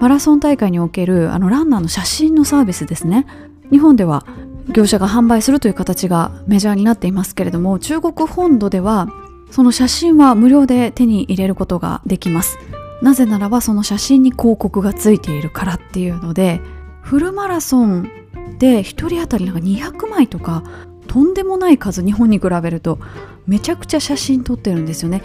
[0.00, 3.26] マラソン大会におけるあのランナーの写真のサービスですね。
[3.70, 4.24] 日本では
[4.68, 9.08] 業者が販売するという形がメジャーになっていますけれども中国本土では
[9.50, 12.58] その写真は無料で手に入れることができます。
[13.02, 16.60] なぜならばその写真に広告がついているからっていうので
[17.02, 18.10] フルマラソン
[18.58, 20.62] で1人当たりなんか200枚とか
[21.06, 22.98] とんでもない数日本に比べると
[23.46, 25.22] めちゃくちゃ写真撮ってるんですよね。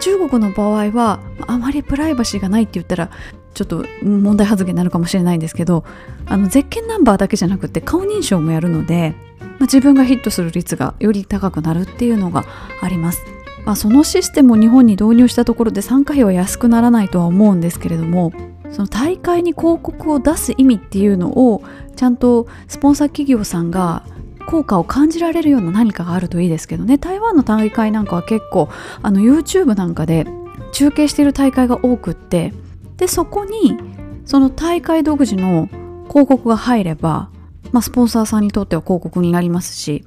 [0.00, 3.10] 中国の場合はあまりプライバシーがないって言ったら
[3.54, 5.84] ちょっと問題発言になるかもしれないんですけど
[6.26, 12.44] あのゼッケンナンバーだけじゃなくて顔認証もやるので、まあ、自分がヒットする率がより高くなるっていうのが
[12.80, 13.24] あります、
[13.64, 18.32] まあ、そのシステムを日本に導入したところで参加費は安くならないとは思うんですけれども
[18.70, 21.62] その大会に広告を出す意味っていうのを
[21.96, 24.04] ちゃんとスポンサー企業さんが
[24.46, 26.96] 効果を感じられるような何かがあるといいですけどね。
[26.96, 28.68] 台湾の大会なんかは結構
[29.02, 30.26] あの YouTube なんかで
[30.72, 32.52] 中継している大会が多くって
[32.96, 33.78] でそこに
[34.24, 35.68] その大会独自の
[36.08, 37.30] 広告が入れば、
[37.72, 40.04] まあ、スポンサーさんにとっては広告になりますし、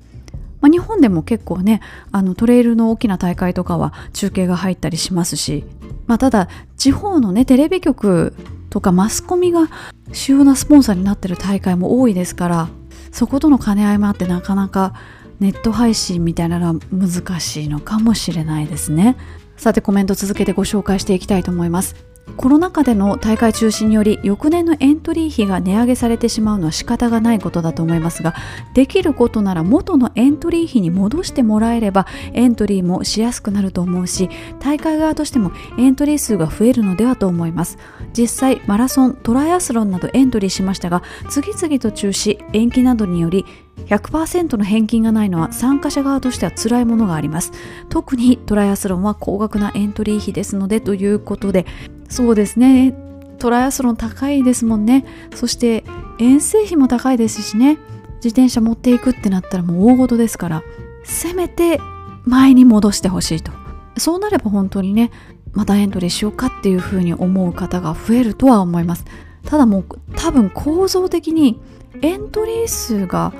[0.61, 5.65] まあ、日本でも結構ねあのトレイルの大きな大会とかは中継が入ったりしますし、
[6.07, 6.47] まあ、ただ
[6.77, 8.33] 地方のねテレビ局
[8.69, 9.69] とかマスコミが
[10.13, 12.69] 主要なスポンサーになってる大会も多いですから
[13.11, 14.93] そことの兼ね合いもあってなかなか
[15.39, 19.17] ネット配信みたいなのは難しいのかもしれないですね。
[19.57, 22.10] さてコメント続けてご紹介していきたいと思います。
[22.37, 28.33] コロナ禍での大会中止により翌年のエントリー費が値上げされてしまうのは仕方がないことだと思いますが
[28.73, 37.77] できることなら元のエントリー費に戻してもらえればエントリーもしやすくなると思うし大会側としてもエントリー数が増えるのではと思います。
[38.13, 43.45] 実際マラソントライアスロンなどエントリーしましたが次々と中止延期などにより
[43.85, 47.51] 100%の返金がないのは参加者側としては辛いものがあります。
[47.89, 51.65] 特にトライアスロンは高額なエントリー費ですのでということで
[52.11, 52.93] そうですね。
[53.39, 55.05] トライアスロン高いですもんね。
[55.33, 55.85] そして
[56.19, 57.79] 遠征費も高いですしね。
[58.15, 60.63] 自転車持っていくってなったらもう大事ですから
[61.03, 61.79] せめて
[62.25, 63.53] 前に戻してほしいと。
[63.97, 65.09] そうなれば本当にね
[65.53, 69.05] またエントリーしようかっていうふうに思う方が増えるとは思います。
[69.45, 71.61] ただもう多分構造的に
[72.01, 73.33] エントリー数が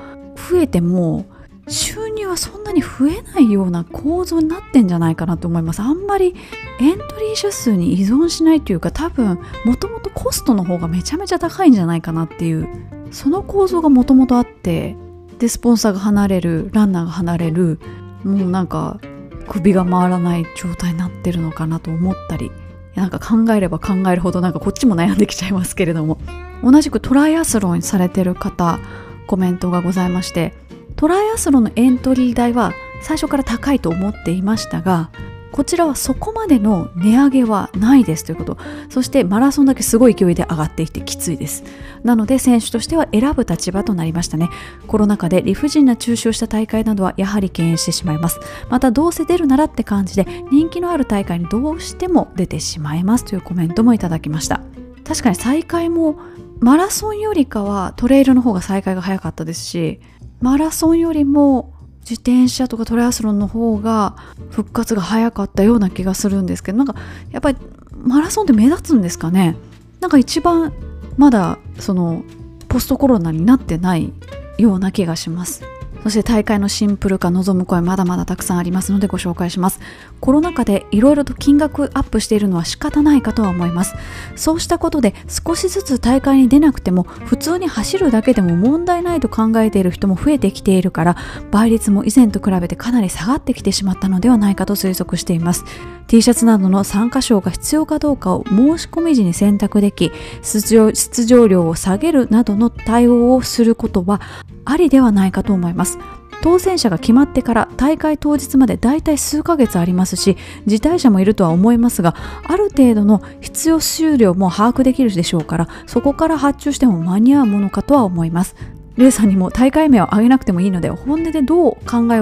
[0.50, 1.26] 増えても
[1.68, 2.01] 収
[2.32, 5.82] はそんなに増えないような構造になってんじゃないかなと思います。
[5.82, 6.36] あんまり
[6.80, 12.68] エントリー者数に依存しないというか多分もともとコストの方がめちゃめちゃ高いんじゃないかなっていう
[13.12, 14.96] その構造がもともとあって
[15.38, 17.80] でスポンサーが離れるランナーが離れる
[18.24, 19.00] もうなんか
[19.48, 22.52] 首が回らない状態になってるのかなと思ったり
[22.96, 26.18] なんか考えれば考えるほどなんかこっちも悩んできちゃいますけれども。
[26.64, 28.80] 同じくトライアスロンされてる方
[29.28, 30.54] コメントがございまして
[30.96, 35.10] トライアスロンのエントリー代は最初から高いと思っていましたが
[35.52, 38.58] こちらはそこまでの値上げはないですということ。
[38.90, 41.64] そしてマラソンだけすごい勢いで上がっていてきついです。
[42.04, 44.50] なので選手としては選ぶ立場となりましたね。
[44.88, 48.40] コロナ禍で理不尽な中止をした大会などはやはり敬遠してしまいます。
[48.70, 53.26] またどうせ出るならって感じで人気のある大会にどうしても出てしまいます。
[53.26, 54.62] というコメントもいただきました。
[55.04, 56.18] 確かに再開も
[56.62, 60.00] マラソンよりかはトレイルの方が再開が早かったですし
[60.42, 64.16] マラソンよりも自転車とかトライアスロンの方が
[64.50, 66.96] 復活が早かったような気がするんですけどなんか
[67.32, 67.58] やっぱり
[68.04, 69.56] マラソンって目立つんですかね？
[70.00, 70.74] なんか一番
[71.18, 72.24] まだその
[72.68, 74.12] ポストコロナになってない
[74.58, 75.64] ような気がします。
[76.04, 79.80] そして大会のシンプル化望む声まだまだたくさんありますのでご紹介します。
[80.20, 83.96] コロナ禍でいろいろと金額アップしているのは仕方ないかとは思います。
[84.36, 91.18] そうしたことで少しずつ大会に出なくても普通に走るだけでも問題ないと考えている人も増えてきているから
[91.52, 95.66] 倍率も以前と比べてかなり下がってきてしまったのではないかと推測しています。
[96.08, 100.12] T シャツなどの参加賞が必要かどうかを申し込み時に選択でき
[100.42, 104.20] 出場出場料を下げるなどの対応をすることは
[104.66, 105.98] ありではないかと思います。
[106.42, 118.56] 当選者が決まってから大会当日までだいたい数ヶ月ありますし辞退者もいるとは思いますがある程度の必要数量も把握できるでしょうからそこから発注しても間に合うものかとは思います。
[118.98, 122.22] レイさんにも大会名を挙げなくてもいいので本音でどう考え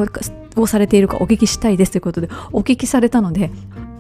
[0.56, 1.92] をされているかお聞きしたいです。
[1.92, 3.52] ということでお聞きされたので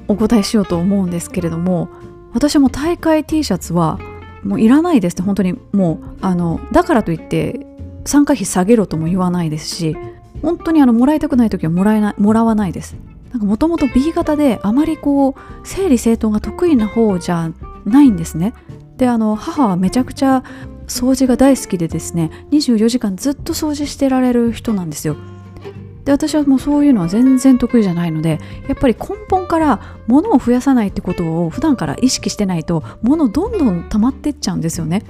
[0.08, 1.90] お答えしようと思うんですけれども
[2.34, 4.00] 私も大会 T シャツは
[4.44, 7.66] もういらないですって本当にもうあのだからといって
[8.06, 9.96] 参加費下げろとも言わないですし
[10.42, 12.96] 本当にあのもらいたくない時はもらえないもらわないです。
[13.34, 17.52] もともと B 型であまりこう整理整頓が得意な方じゃ
[17.86, 18.54] ないんですね。
[18.98, 20.44] であの母はめちゃくちゃ
[20.88, 25.16] 掃除が大好きでですね24時間ずっと掃除してられる人なんですよ。
[26.06, 35.04] で私はもうそういうのは全然得意じゃないのでやっぱり根本から物を増やさないってことを普段から意識してないと物どんどん溜まってっちゃうんですよね。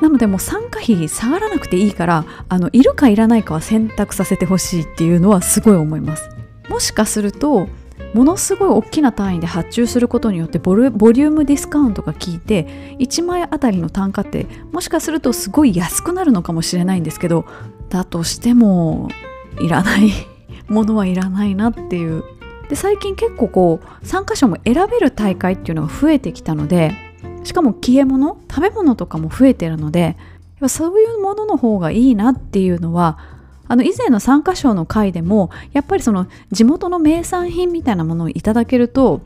[0.00, 6.28] なのでもう参加費下がらなくていいからあのいるかいらないかは選択させてほしいっていうのはすごい思います。
[6.68, 7.68] もしかすると
[8.14, 17.44] ものすごい大きな単位で発注することによってボリュームディスカウントが効いて1枚あたりの単価ってもしかするとすごい安くなるのかもしれないんですけど
[17.88, 19.08] だとしても
[19.60, 20.10] いらない。
[20.68, 22.24] ものはいらないなっていう。
[22.68, 26.94] で最近結構こう参加者も選べる大会っていうのが増えてきたので
[27.44, 30.16] しかも消え物食べ物とかも増えてるので
[30.68, 33.18] そういうものの方がいいなっていうのは
[33.66, 39.22] あの以前の参加賞の回でもやっぱりその地元の名産品みたいなものをいただけると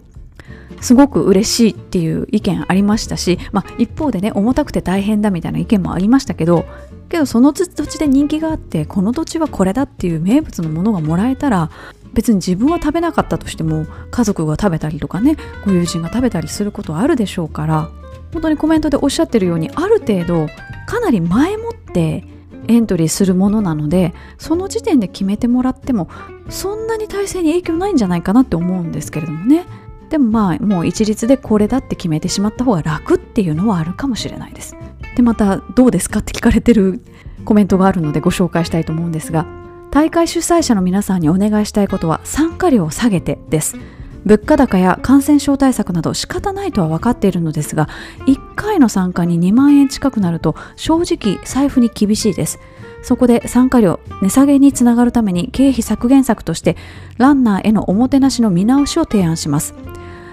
[0.81, 6.65] すごく嬉しいっていう意見ありましたし、まあ、一方でね重たくて大変だみたいな意見もありましたけど
[7.09, 11.71] けどその土地で人気があってこの土地はこれだっていう名物のものがもらえたら
[12.13, 17.91] 別に自分は食べなかったとしても家族が食べたりとかねご友人が食べたりすることあるでしょうから
[18.33, 20.47] 本当にコメントでおっしゃってるようにある程度
[20.87, 22.25] かなり前もって
[22.69, 26.09] エントリーするものなのでその時点で決めてもらっても
[26.49, 29.67] そんなに体制に影響ないんじゃないかなって思うんですけれどもね。
[30.11, 34.75] でもまあもう一律でこれだって決めてしまった方が楽っていうのはあるかもしれないです。
[35.17, 37.03] でまたどうですかって聞かれてる
[37.45, 39.47] コメントがあるのでご紹介したいと思うんですが
[39.91, 43.77] 大会主催者の皆さんにお願いしたいことは参加料を下げてです。
[44.25, 47.89] 物価高や感染症対策など仕方ないとは分かっているのですが
[48.27, 52.59] 1回の参加に2万円近くなると正直財布に厳しいです。
[53.03, 56.77] そこで参加料値下げにつながるために経費削減策として
[57.17, 59.75] ランナーへのおもてなしの見直しを提案します。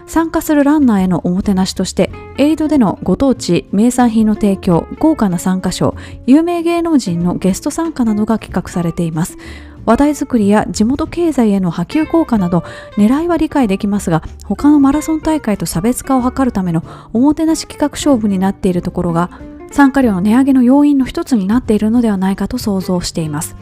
[0.08, 5.96] 参加するランナーへのおもてなしとしてエイドでのご当地名産品の提供豪華な参加賞
[6.28, 9.38] 有名芸能人のゲスト参加などが企画されています。
[9.86, 12.64] 話題作りや地元経済への波及効果など
[12.98, 19.30] 狙いは理解できますが他のマラソン大会と差別化を図るためのおもてなし企画勝負になっているところが
[19.72, 23.58] 参加料の値上げの要因の一つになっているのではないかと想像しています。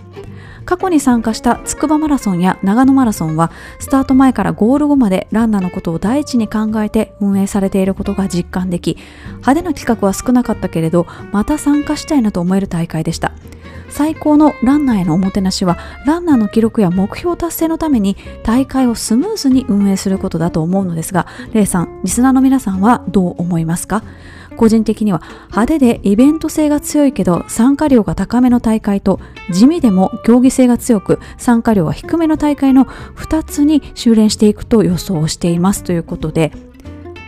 [0.65, 13.33] 過去に参加した筑波マラソンや長野マラソンはスタート前からゴール後までランナーのことを第一に考えて運営されていることが実感でき派手な企画は少なかったけれどまた参加したいなと思える大会でした。
[13.93, 15.77] 最高のランナーへのおもてなしは
[16.07, 24.03] ランナーの記録や目標達成のために大会をスムーズに運営することだと思うのですがレイさんリスナーの皆さんはどう思いますか？
[24.57, 29.19] 個人的には派手でイベント性が強いけど参加料が高めの大会と
[29.51, 35.83] 地味でも競技性が強く参加料が低めの大会の2つに修練していくと予想しています。
[35.83, 36.51] ということで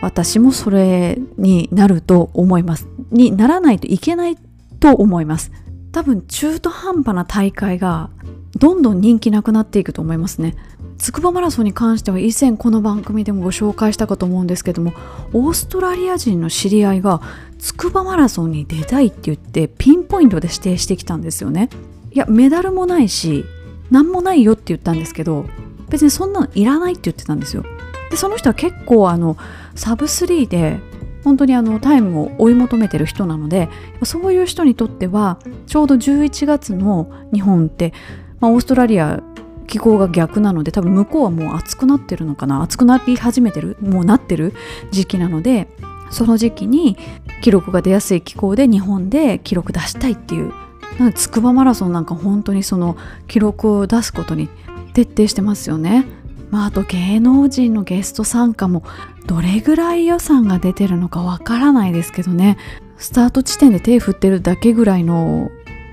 [0.02, 2.88] 私もそれになると思います。
[3.12, 4.36] にならないといけない
[4.80, 5.52] と思います。
[5.96, 8.10] 多分中途半端な大会が
[8.58, 10.54] どんどん人気なくなっていくと思いますね。
[10.98, 14.92] 筑波マラソンに関しては以前この番組でもご紹介したかと思うんですけども
[15.32, 17.22] オーストラリア人の知り合いが
[17.58, 21.70] 筑波マラソンに出たいって言ってピンポイントで指定してきたんですよね。
[22.12, 23.46] いやメダルもないし
[23.90, 25.46] 何もないよって言ったんですけど
[25.88, 27.64] 別にそんなのいらないって言ってたんですよ。
[28.10, 29.38] でその人は結構あの
[29.74, 30.78] サブ3で
[31.26, 33.68] 本当にあのタイムを追い求めてる人なので
[34.04, 37.92] そういう人にとってはちょうど11月の日本って、
[38.38, 39.24] まあ、オーストラリア
[39.66, 44.54] 気候が逆なので多分向こうはもう暑くなってるのかな暑くなり始めてるもうなってる
[44.92, 45.66] 時期なので
[46.10, 46.96] その時期に
[47.42, 50.52] 記録が出やすい気候で日本で記録出したいっていう
[51.00, 52.96] なんか筑波マラソンなんか本当にその
[53.26, 54.48] 記録を出すことに
[54.94, 56.06] 徹底してますよね。
[56.50, 58.84] まあ、あと芸能人のゲスト参加も
[59.26, 62.56] どれぐらい予算が出てるのかわからないですけどね。
[62.98, 65.50] スタート地点で手振ってるだけぐらいの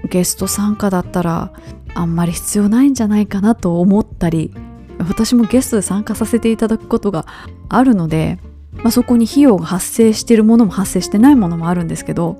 [0.09, 1.51] ゲスト参加だったら
[1.93, 4.53] あんまり必要ないんじゃないかなと思ったり
[4.99, 7.25] 私もゲストで参加させていただくことが
[7.69, 8.39] あるので、
[8.73, 12.37] まあ、そこに費用が発生してるものも発生してないものもあるんですけど、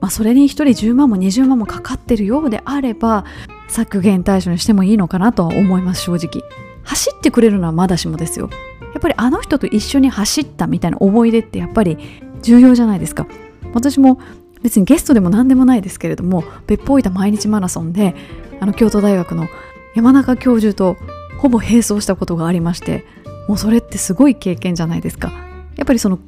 [0.00, 3.24] まあ、それに1人10万も20万もかかってるようであれば
[3.68, 6.65] 削減対象にしてもいいのかなとは思います正直。
[6.86, 8.48] 走ってくれるのはまだしもですよ。
[8.94, 11.98] やっぱりあの人と一緒に走ったみたいな思い出ってやっぱり
[12.42, 13.26] 重要じゃないですか。
[13.74, 14.18] 私も
[14.62, 18.14] 別にゲストでも何でもないですけれども別府大分毎日マラソンで
[18.58, 19.48] あの京都大学の
[19.94, 20.96] 山中教授と
[21.38, 23.04] ほぼ並走したことがありまして
[23.48, 25.32] もうそれってすごい経験じゃないですか。
[25.76, 26.18] やっぱりその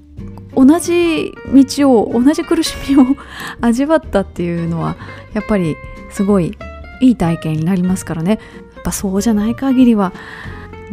[0.54, 1.32] 同じ
[1.78, 3.06] 道を同じ苦しみを
[3.60, 4.96] 味わったっていうのは
[5.32, 5.76] やっぱり
[6.10, 6.56] すごい
[7.00, 8.38] いい体験になりますからね。
[8.82, 10.12] ぱそうじゃない限りは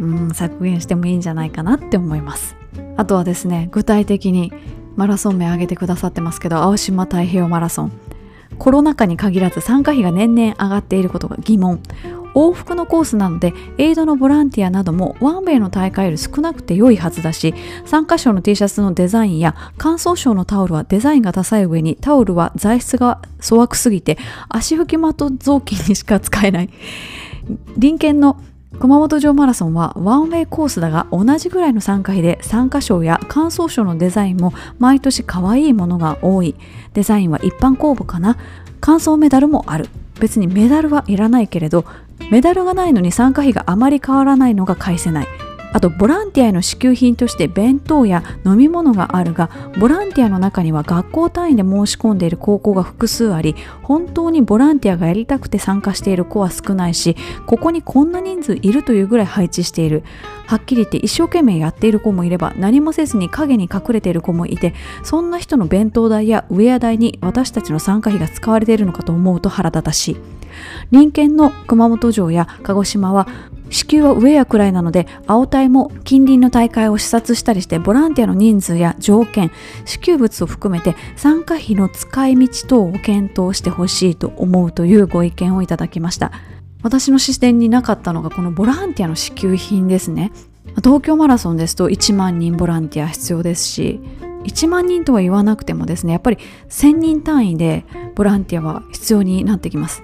[0.00, 2.56] うん削減してもいいんじゃないかなって思います。
[2.96, 4.52] あとはですね具体的に
[4.96, 7.92] マラソン名挙げてくださってますけど青島太平洋マラソン。
[8.58, 11.80] コロナ禍に限らず参加費が年々上がっていることが疑問。
[12.34, 17.54] 往復のコースなのでエイドのボランティアなどもワンウェイの大会より少なくて良いはずだし
[17.86, 24.18] 参加賞の T シャツのデザインや乾燥賞のタオルはデザインがダサい上にタオルは材質が粗悪すぎて
[24.50, 26.70] 足拭きマット雑巾にしか使えない。
[27.74, 28.40] 隣県の
[28.78, 36.54] 熊本城マラソンはワンウェイコースだが同じぐらいの参加費で参加賞や感想賞のデザインも毎年可愛いものが多い。
[36.92, 38.36] デザインは一般公募かな？
[38.80, 39.88] 感想メダルもある。
[40.20, 41.84] 別にメダルはいらないけれど
[42.30, 45.26] メダルがないのに参加費があまり変わらないのが返せない。
[45.72, 60.02] あとボランティアへの支給品として弁当や飲み物があるがボランティアの中には学校単位で申し込んでいる高校が複数あり本当にボランティアがやりたくて参加している子は少ないしここにこんな人数いるというぐらい配置している。
[60.46, 70.16] はっきり言って一生懸命やっている子もいれば何もせずに影に隠れている子もいてそんな人の弁当代やウェア代に私たちの参加費が使われているのかと思うと腹立たしい。
[70.90, 73.28] 隣県の熊本城や鹿児島は
[73.70, 79.50] 支給は上やくらいなので青隊も近隣の大会を視察したりしてボランティアの人数や条件
[79.84, 86.32] 支給物を含めて参加費の使い道等を検討してほしいと思うというご意見をいただきました。
[86.86, 90.30] 私の視点になかったのがこのボランティアの支給品ですね。
[90.84, 93.98] 東京マラソンですと1万人ボランティア必要ですし
[94.44, 97.84] 1万人とは言わなくてもですねやっぱり1000人単位で
[98.14, 100.00] ボランティアは必要になってきます。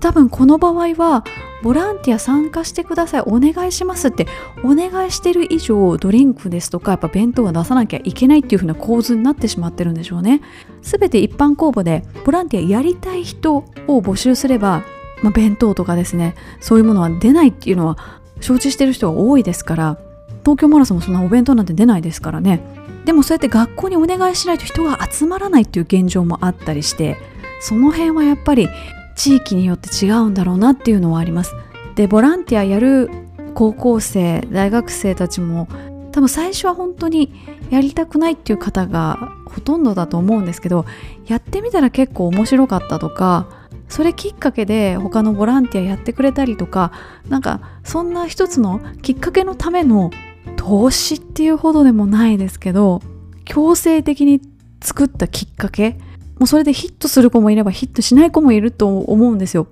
[0.00, 1.22] 多分この場合は
[1.62, 4.26] ボランティア参加してくださいお願いしますって
[4.64, 10.42] お願いしてる以上ドリンクですとかやっぱ弁当は出さなきゃいけないっていう風な構図になってしまってるんでしょうね。
[10.82, 13.64] 全て一般公募でボランティアやりたい人を
[14.00, 14.82] 募集すれば、
[15.24, 19.98] まあ、弁当とかですねそういうものは出ないっていうのは承知してる人が多いですから
[20.40, 22.60] 東京マラソンもそんなお弁当なんて出ないですからね。
[23.06, 27.16] でもそうやって学校にお願いしないと人が集まらないっていう現状もあったりして
[27.60, 28.68] その辺はやっぱり
[29.16, 31.54] 地域によって違うんだろうなっていうのはあります。
[31.94, 33.10] でボランティアやる
[33.54, 35.68] 高校生大学生たちも
[36.12, 37.32] 多分最初は本当に
[37.70, 40.84] やりたくないっていう方がほとんどだと思うんですけど
[41.26, 43.63] やってみたら結構面白かったとか
[43.94, 46.90] それきっかけで他のボランティアやってくれたりとか
[47.28, 50.10] なんかそんな一つのきっかけのための
[50.56, 53.02] 投資っていうほどでもないですけど
[53.44, 54.40] 強制的に
[54.82, 55.92] 作ったきっかけ
[56.40, 59.68] もうそれでヒットする子もいればヒットしない子もいると思うんですよ。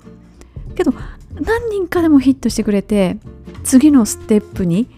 [0.76, 0.94] けど
[1.40, 3.18] 何人かでもヒットしてくれて
[3.64, 4.88] 次のステップに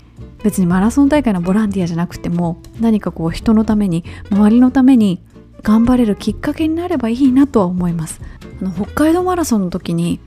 [0.42, 5.22] 別にマラソン大会のボランティアじゃなくても何かこう人のために周りのために
[5.64, 8.20] 頑張れるきっかけになればいいなとは思います。
[8.60, 10.20] あの北海道マラソンの時に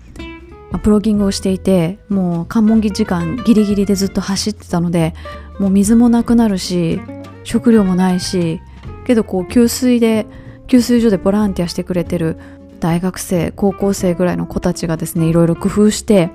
[0.83, 5.13] プロギングをしていてもう関門時間ギリギリでずっと走ってたので
[5.59, 6.99] もう水もなくなるし
[7.45, 8.59] 食料もないし
[9.05, 10.25] けどこう給水で
[10.67, 12.38] 給水所でボランティアしてくれてる
[12.81, 16.31] 大学生高校生ぐらいの子たちがですねいろいろ工夫して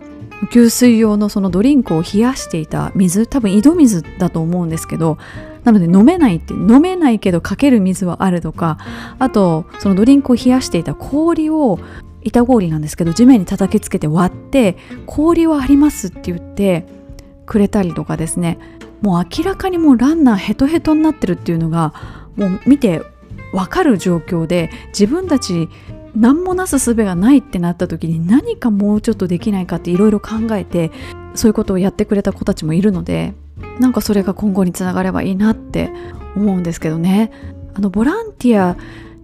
[0.51, 5.19] 給水用のそのドリンクを冷やしていた水多分井戸水だと思うんですけど
[5.65, 8.79] なので飲めないって飲めないけどかける水はあるとか
[9.19, 11.79] あとそのドリンクを冷やしていた氷を
[12.23, 16.87] 板氷なんですけど地面に叩きつけて割って氷はありますって言って
[17.47, 18.59] くれたりとかですね。
[19.01, 21.93] もう明らかにもうランナーヘトヘトになってるっていうのが
[22.37, 23.03] もう見て
[23.53, 25.69] 分かる状況で自分たち
[26.15, 30.93] 何もなす術がないってなった時に何かもうちょっとできないかっていろいろ考えて
[31.35, 33.35] そういうことをやってくれた子たちもいるので
[33.81, 35.91] なんかそれが今後につながればいいなって
[36.37, 37.31] 思うんですけどね。
[37.75, 38.77] あのボランティア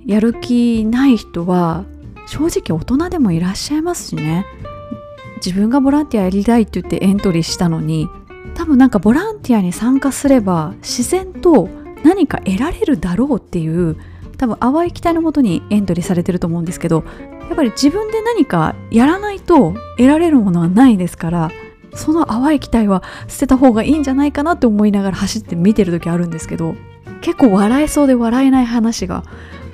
[0.06, 1.84] やる気ない人は
[2.26, 4.46] 正直大人でもいらっしゃいますしね。
[5.44, 8.08] 自分がボランティアやりたいって言ってエントリーしたのに
[8.54, 11.68] 多分なんかボランティアに参加すれば自然と
[12.04, 13.96] 何か得られるだろうっていう
[14.36, 17.04] 多分淡い期待のもとにエントリーされてると思うんですけど
[17.48, 21.50] やっぱり自分で何かやらないと得られるものはないですから
[21.94, 26.74] その淡い期待は捨てた方がいいんじゃないかなって思いながら走って見てる時あるんですけど
[27.20, 29.24] 結構笑えそうで笑えない話が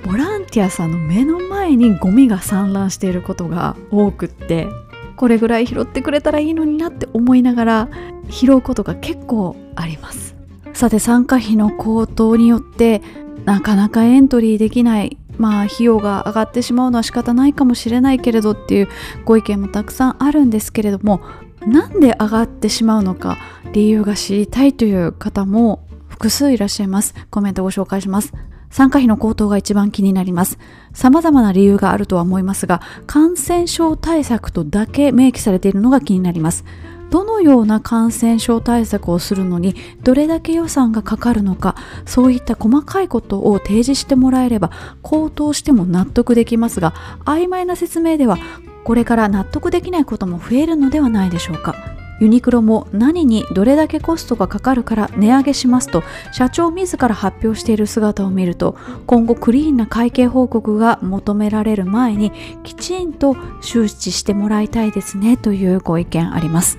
[0.03, 4.67] ボランティアさんの目の前にゴミが散乱していることが多くって
[5.15, 7.89] これぐらい拾ってくれたらいいのになって思いながら
[8.29, 10.35] 拾うことが結構あります。
[10.75, 13.01] さて参加費の高騰によって
[13.45, 18.89] なかなかエントリーできないまあ費用が上がってしまうのは仕方ないかもしれないけれどっていう
[19.23, 21.21] ご意見もたくさんあるんですけれども
[21.67, 23.37] なんで上がってしまうのか
[23.73, 28.33] 理由が知りたいという方も複数いらっしゃいますコメントご紹介します
[28.75, 30.59] 参加費の高騰が一番気になります。
[30.93, 36.65] 様々な理由があるとは思いますが、感染症対策とだけ明記されているのが気になります。
[37.09, 46.93] どのような感染症対策をするのにどれだけ予算がかかるのかそういった細かいことを提示してもらえれば高騰しても納得できますが
[47.23, 48.37] 曖昧な説明では
[48.85, 51.75] これから納得できないことも増えるのではないでしょうか。
[52.19, 62.31] ユニクロも何にどれだけコストがかかるから値上げしますと社長自ら発表している姿を見ると今後クリーンな会計報告が求められる前に
[62.63, 66.77] きちんと周知してもらいたいですねというご意見あります、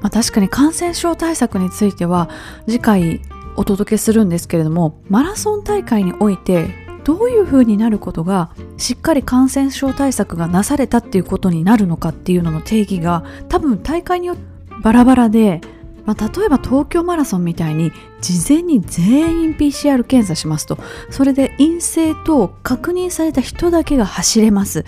[0.00, 2.30] まあ、確かに感染症対策については
[2.66, 3.22] 次回
[3.56, 15.60] お届けするんですけれどもマラソン大会においてどういうふうになることがしっかり感染症対策がなされたっていうことになるのかっていうのの定義が多分大会によってバラバラで、
[16.04, 20.78] まあ、例えば東京マラソンみたいに事前に全員 PCR 検査しますと
[21.10, 24.80] それで陰性と確認された人だけが走れます。
[24.80, 24.84] っ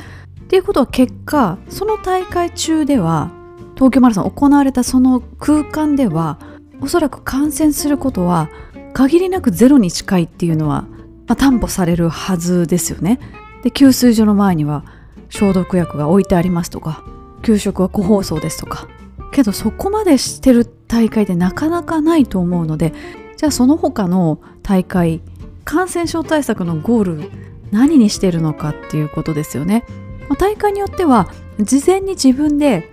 [0.49, 3.31] ていうことは結果その大会中では
[3.75, 6.39] 東京マラソン行われたその空間では
[6.81, 8.49] おそらく感染することは
[8.95, 10.87] 限りなくゼロに近いっていうのは
[11.29, 13.21] まあ、担保されるはずですよね。
[13.63, 14.85] で給水所の前には
[15.31, 17.05] 消毒薬が置いてありますとか
[17.43, 18.89] 給食は個包装ですとか
[19.33, 22.93] けどそこまでしてる大会でなかなかないと思うので
[23.37, 25.21] じゃあその他の大会
[25.65, 27.31] 感染症対策のゴール
[27.71, 29.85] 何にしてるのかっていうことですよね。
[30.29, 31.29] まあ、大会によっては
[31.61, 32.91] 事前に自分で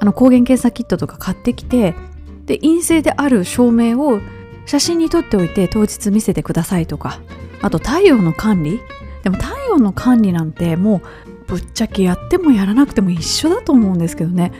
[0.00, 1.94] あの抗原検査キットとか買ってきて
[2.44, 4.20] で陰性である証明を
[4.66, 7.20] 写真に撮っておいて当日見せてくださいとか
[7.62, 8.80] あと太陽の管理。
[9.22, 11.02] でも太陽の管理なんても
[11.48, 14.52] うぶっちゃけやってもやらなくても一緒だと思うんですけどね。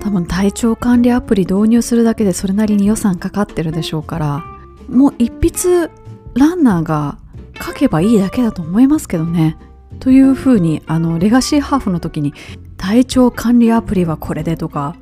[0.00, 4.44] 多分体調管理アプリ導入するだけでそれなりに予算かかってるでしょうから。
[4.88, 5.90] もう一筆
[6.34, 7.18] ランナーが
[7.64, 9.56] 書けばいいだけだと思いますけどね。
[10.00, 12.34] というふうにあのレガシーハーフの時に
[12.76, 14.96] 体調管理アプリはこれでとか。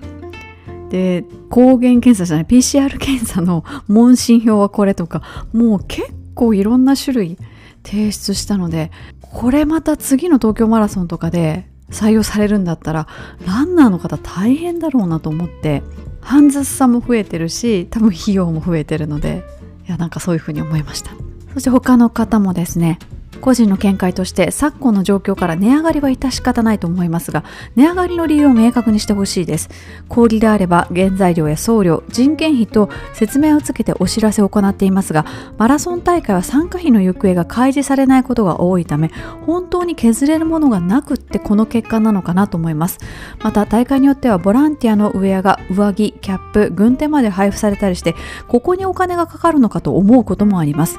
[0.90, 5.22] で抗原検査じゃない PCR 検査の問診票はこれとか。
[5.52, 7.38] もう結構構いろんな種類
[7.84, 13.06] 提出したのでこれまた次の東京マラソンとかで採用されるんだったら
[13.46, 15.82] ランナーの方大変だろうなと思って
[16.20, 19.44] 煩雑さも増えてるし多分費用も増えてるので
[19.86, 21.10] いやなんかそういうふうに思いました。
[21.52, 23.00] そして他の方もですね
[23.40, 27.44] 個人の見解として昨今の状況から値上がりは致し方ないと思いますが
[27.76, 29.68] 値上がりの理由を明確にしてほしいです。
[30.08, 35.24] 小売であれば原材料や送料人件費と説明をつけてお知らせを行っていますが
[35.58, 39.10] マラソン大会は参加費の行方が開示されないことが多いため
[39.46, 42.98] 本当に削れるものがなくってこの結果なのかなと思います。
[43.42, 48.14] また大会によってはボランティアのウェアが上着キャップ軍手まで配布されたりして
[48.48, 50.98] ここにお金がかかるのかと思うこともあります。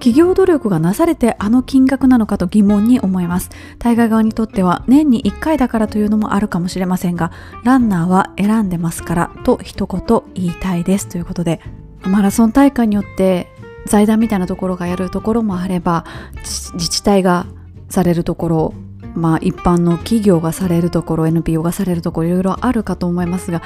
[0.00, 3.50] 企業努力がなされてあの金額なのかと疑問に思います。
[3.78, 7.30] 大会側にとっては年に1回だからというのもあるかもしれませんが
[7.62, 11.06] ランナーは選んでますからと一言言いたいです。
[11.06, 11.60] ということで
[12.02, 13.48] マラソン大会によって
[13.86, 16.04] 財団みたいなところがやるところもあれば
[16.42, 17.46] 自治体が
[17.90, 18.74] されるところ
[19.14, 23.62] まあ一般の企業がされるところ NPO がされるところいろいろあるかと思いますが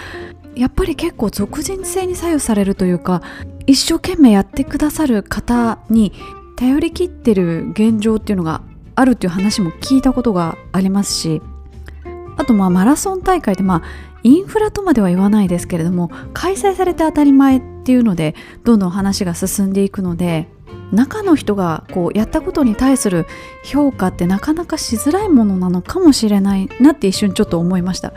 [0.56, 3.22] やっぱり結構俗人性に左右されるというか
[3.66, 6.12] 一生懸命やってくださる方に
[6.56, 8.62] 頼りきってる現状っていうのが
[8.94, 11.42] あるっていう話も聞いたことがありますし
[12.36, 13.82] あとまあマラソン大会でまあ
[14.22, 18.34] インフラとまでは言わないですけれども開催されて当たり前っていうので
[18.64, 20.48] どんどん話が進んでいくので
[20.92, 23.26] 中の人がこうやったことに対する
[23.64, 28.12] 評価ってなかなかしづらいものなのかもしれないなって一瞬ちょっと思いました。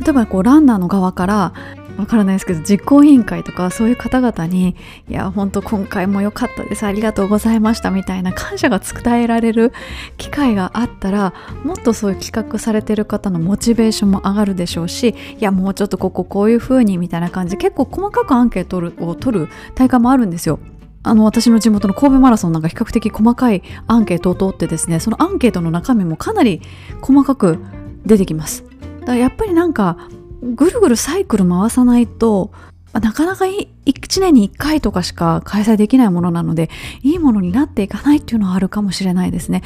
[0.00, 1.52] 例えばこうランナーの側から
[1.98, 4.76] わからないですけど実行委員会とかそういう方々に
[5.08, 9.72] 「いや本当今回も良かったですありがとうございました」みたいな感謝が伝えられる
[10.16, 11.34] 機会があったら
[11.64, 20.58] もっとそういう企画されてる方のモチベーションも上がるでしょうしいやもうちょっとこここういう風にみたいな感じ結構細かくアンケートを取る大会もあるんですよ。
[21.04, 26.62] あの私の地元の神戸マラソンなんか比較的細かいアンケートを取ってですねそのアンケートの中身もかなり
[27.00, 27.58] 細かく
[28.06, 28.64] 出てきます
[29.02, 30.08] だからやっぱりなんか
[30.42, 32.52] ぐるぐるサイクル回さないと
[32.92, 36.68] なかなか1年に1回とかしか開催できないものなので
[37.02, 39.62] いいものになっていかないっていうのはあるかもしれないですね。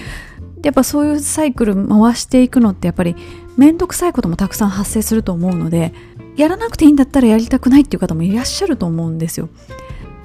[0.63, 3.15] やっぱそういうサイクル回していくのってやっぱり
[3.57, 5.93] 面倒くさいこともたくさん発生すると思うので
[6.37, 9.49] やらなくていいんだったらやりたくないっていう方もいらっしゃると思うんですよ。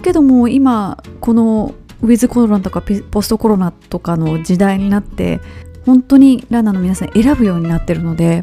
[0.04, 2.82] けども今このウィズコロナとか
[3.12, 5.40] ポストコロナとかの時代になって
[5.86, 8.42] 本当にランナーの皆さん選ぶようになってるので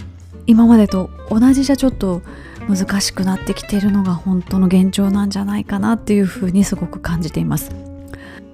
[0.48, 2.22] 今までと同じじゃちょっと
[2.68, 7.70] 難しくなってきているのが本当の現状なんじゃないかなっていうふうにすごく感じています。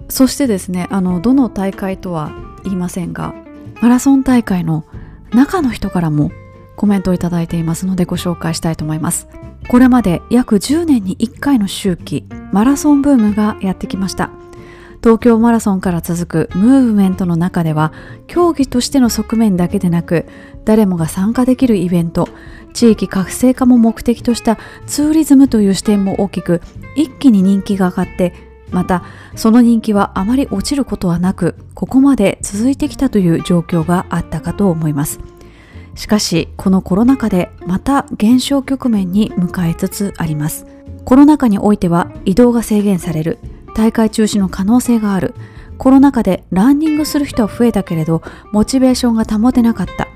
[0.08, 2.32] そしてですねあのどの大会とは
[2.64, 3.34] 言いませんが
[3.80, 4.84] マラソン大会の
[5.32, 6.30] 中の人からも
[6.76, 9.28] コメントをいただいていますのでご紹介したいと思います。
[9.68, 14.30] これまで約10年に1回の周期マラソンブームがやってきました。
[15.04, 17.92] 東京マラソンから続くムーブメントの中では
[18.26, 20.24] 競技としての側面だけでなく
[20.64, 22.26] 誰もが参加できるイベント
[22.72, 26.62] 地域活性化も目的としたツーリズムという視点も大きく
[26.96, 28.32] 一気に人気が上がって
[28.70, 29.04] また
[29.36, 35.20] その人気はあまり落ちることはなくここまで続いてきたという状況があったかと思います。
[35.96, 40.64] しかしこのコロナ禍でまた減少局面に向かいつつあります。
[41.04, 43.38] コロナ禍においては移動が制限される。
[43.74, 45.34] 大会中止の可能性がある。
[45.76, 48.22] コロナ禍でランニングする人は増えたけれど
[48.52, 50.08] モチベーションが保てなかった。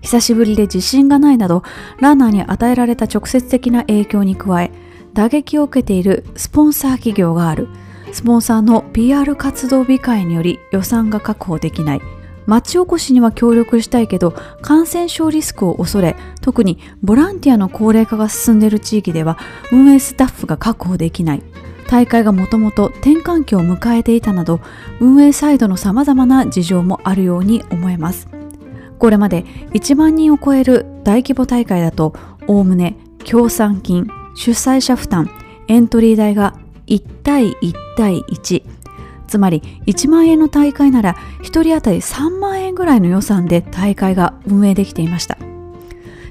[0.00, 1.62] 久しぶりで自信がないなど
[2.00, 4.70] ランナーに与えられた直接的な影響に加え
[5.12, 7.68] 打撃を受けているスポンサー企業がある。
[8.12, 12.00] スポンサーの PR 活動控えにより予算が確保できない。
[12.46, 19.36] 町おこしには協力したいけど感染症リスクを恐れ特にボランティアの高齢化が進んでいる地域では
[19.70, 21.42] 運営スタッフが確保できない。
[21.88, 24.60] 大会がもともと転換期を迎えていたなど
[25.00, 28.28] 運営サイドの様々な事情もあるように思えます。
[28.98, 32.14] これまで1万人を超える大規模大会だと
[32.46, 35.30] おおむね協賛金主催者負担
[35.68, 36.54] エントリー代が
[36.88, 38.64] 1対1対1
[39.28, 45.38] つまり1万円の大会なら1人当たり3万円ぐらいの予算で大会が運営できていました。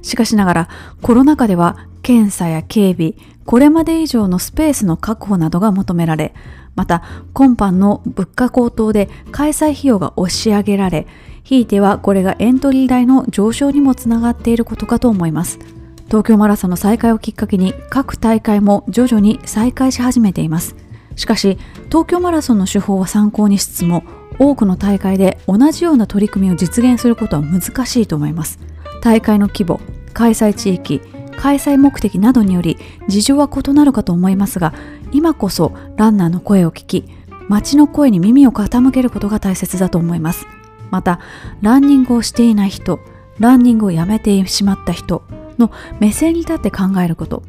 [0.02, 0.70] しかしながら
[1.02, 6.34] コロナ禍では検査や警備これまで以上のスペースの確保などが求められ、
[6.74, 7.04] また
[7.34, 11.06] 今般の物価高騰で開催費用が押し上げられ、
[11.44, 15.60] ひいてはこれがエントリー代の上昇にもつながっていることかと思います。
[16.06, 20.78] 東京マラソンの再開をきっかけに各大会も徐々に再開し始めています。
[21.18, 24.06] しかし、東京マラソンの手法は参考にしつつも、
[24.40, 28.60] 多くの大会で同じような取り組みを実現することは難しいと思います。
[29.02, 29.82] 大会の規模、
[30.14, 31.02] 開催地域、
[31.38, 32.78] 開催目的などにより
[33.08, 34.74] 事情は異なるかと思いますが
[35.12, 37.06] 今こそランナーの声を聞き
[37.48, 40.46] 街の声に耳を傾けることが大切だと思います。
[40.92, 41.20] また
[41.62, 43.00] ランニングをしていない人
[43.40, 45.24] ランニングをやめてしまった人
[45.58, 47.44] の目線に立って考えること。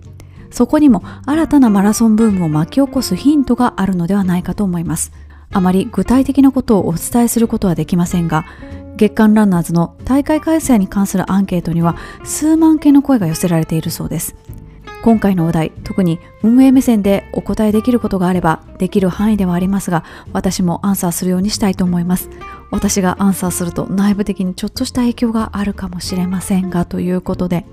[0.50, 5.12] そこにも新たなマラソンブームを巻き起こすヒントがあるのではないかと思います。
[5.50, 8.44] あまり具体的なことをお伝えすることはできませんが
[8.98, 14.34] 月間ランナーズの大会開催に関するアンケートには数万件の声が寄せられているそうです。
[15.04, 22.28] 今回のお題特に運営目線でお答えできることがあればできる範囲ではありますが私もアンサーするようにしたいと思います。
[22.72, 27.64] 私がアンサーすると内部的にちょっとした影響があるかもしれませんがということで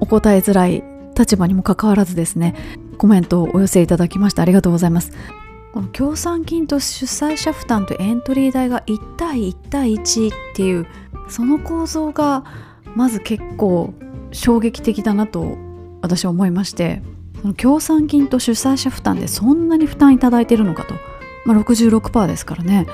[0.00, 0.82] お答えづらい
[1.18, 2.54] 立場にもかかわらずですね
[2.96, 5.12] コメントをお寄せいただきましてありがとうございます。
[5.72, 10.86] この協賛金と主催者負担とエントリー代が1対1対1っていう
[11.28, 12.44] その構造が
[12.96, 13.94] まず結構
[14.32, 15.56] 衝撃的だなと
[16.02, 17.02] 私は思いまして
[17.40, 20.94] その協賛金と主催者負担でそんなに負担いただいてるのかと、
[21.44, 22.86] まあ、66%ですからね。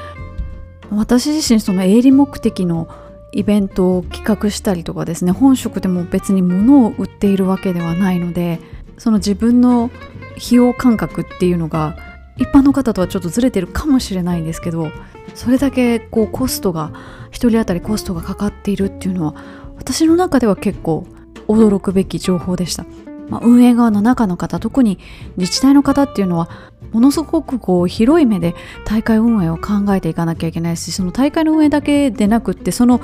[0.90, 2.88] 私自身その営利目的の
[3.32, 8.60] イベントを企画したりとかですね本職でも別に物を売っているわけではないので
[8.96, 9.90] その自分の
[10.36, 11.96] 費用感覚っていうのが
[12.38, 14.90] 一般の方とはちょっとずれてるかもしれないんですけど
[15.34, 16.92] それだけこうコストが
[17.30, 19.34] 1人当たりコストがかかっているっていうのは
[19.76, 21.06] 私の中では結構
[21.48, 22.84] 驚くべき情報でした、
[23.28, 24.98] まあ、運営側の中の方特に
[25.36, 26.48] 自治体の方っていうのは
[26.92, 33.00] ものすごくこう広い目で大会運営を考えていかなきゃいけないしその大会の運営だけでなくってその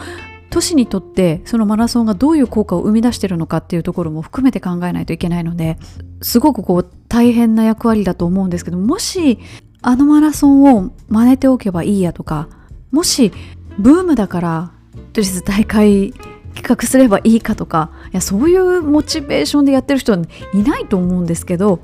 [0.53, 5.79] 都市にとってそのマラソンがどういう効果を生み出してるのかっていうところも含めて考えないといけないので
[6.21, 9.39] すごくこう大変な役割だと思うんですけどもし
[9.81, 12.51] あのマラソンを真似ておけばいいやとか
[12.91, 13.33] もし
[13.79, 14.73] ブームだから
[15.15, 16.13] とりあえず大会
[16.55, 20.19] 企画すればいいかとかいやそういうモチベーションでやってる人は
[20.53, 21.81] いないと思うんですけど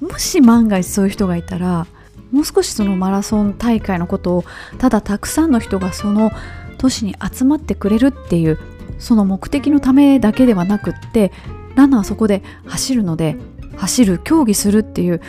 [0.00, 1.86] もし万が一そういう人がいたら
[2.32, 4.44] もう少しそのマラソン大会のことを
[4.78, 6.32] ただたくさんの人がその
[6.80, 8.58] 都市に集まってくれるっていう
[8.98, 11.30] その目的のためだけではなくって
[11.74, 13.36] ランナーはそこで走るので
[13.76, 15.20] 走る競技するっていう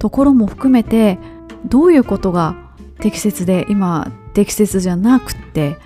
[0.00, 1.20] ところも含めて
[1.64, 2.56] どういうことが
[2.98, 5.78] 適切で今適切じゃなくって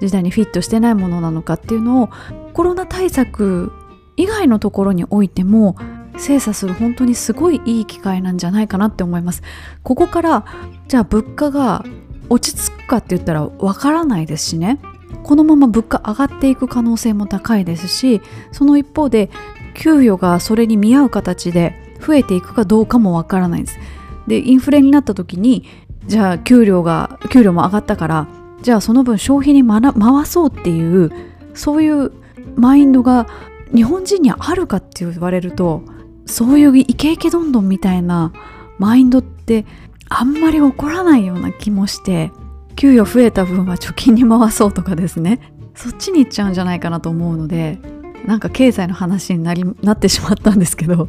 [0.00, 2.10] 時代にフィットしてないものなのかっていうのを
[2.52, 3.72] コロナ対策
[4.16, 5.76] 以外のところにおいても
[6.16, 9.42] 精査する本当にすごいいい機会なんじゃないかなって思います。
[9.82, 10.44] ここから
[10.86, 11.84] じゃあ物価が
[12.28, 14.78] 落ち着くかって言ったらわからないですしね。
[15.22, 18.20] このまま物価上がっていく可能性も高いですし
[18.52, 19.30] その一方で
[19.74, 23.78] 給与がそれに見合う形で増えていくかどうかもわからないです。
[24.26, 25.64] でインフレになった時に
[26.06, 28.28] じゃあ給料が給料も上がったから
[28.62, 29.82] じゃあその分消費に回
[30.26, 31.10] そうっていう
[31.54, 32.12] そういう
[32.56, 33.26] マインドが
[33.74, 35.82] 日本人にあるかって言われると
[36.26, 38.32] そういうイケイケどんどんみたいな
[38.78, 39.64] マインドって
[40.08, 42.32] あんまり起こらないような気もして
[42.76, 45.40] 給与増えた分は貯金に回そうとかですね。
[45.74, 47.78] そっちに行っちゃうんじゃないかなと思うので
[48.26, 51.08] なんか経済の話になりなってしまったんですけど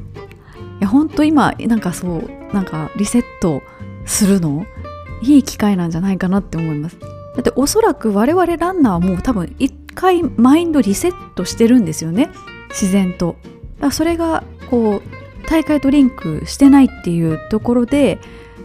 [0.80, 3.64] いやほんと今なんかそうなんかリセット
[4.06, 4.66] するの
[5.22, 6.98] いい機会なんじゃないかなって思います。
[7.00, 7.08] だ
[7.40, 12.30] っておそらく我々ランナーはもう多分一回マインドリセットしてるんですよね。
[12.70, 13.36] 自然と。
[13.92, 18.20] それがこう大会とリンクしてないっていうところで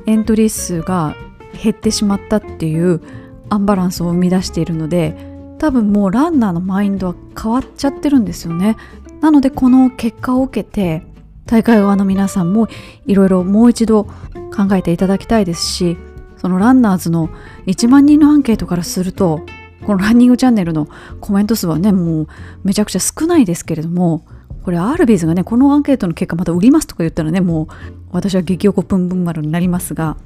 [0.06, 1.16] エントリー数が
[1.62, 3.00] 減ってしまったっていう
[3.48, 5.16] アンバランスを生み出しているので
[5.58, 8.76] 多分もうランナーのマインドは変わっちゃってるんですよね。
[9.20, 11.02] なのでこの結果を受けて
[11.46, 12.68] 大会側の皆さんも
[13.06, 15.96] いろいろもう一度考えていただきたいですし
[16.36, 17.30] そのランナーズの
[17.66, 19.40] 1万人のアンケートからすると
[19.86, 20.88] このランニングチャンネルの
[21.20, 22.28] コメント数はねもう
[22.64, 24.26] めちゃくちゃ少ないですけれども
[24.62, 30.16] これアールビーズがねこのアンケートの結果また売りますとか言ったらねもう私は激おこぷんぷん丸になりますが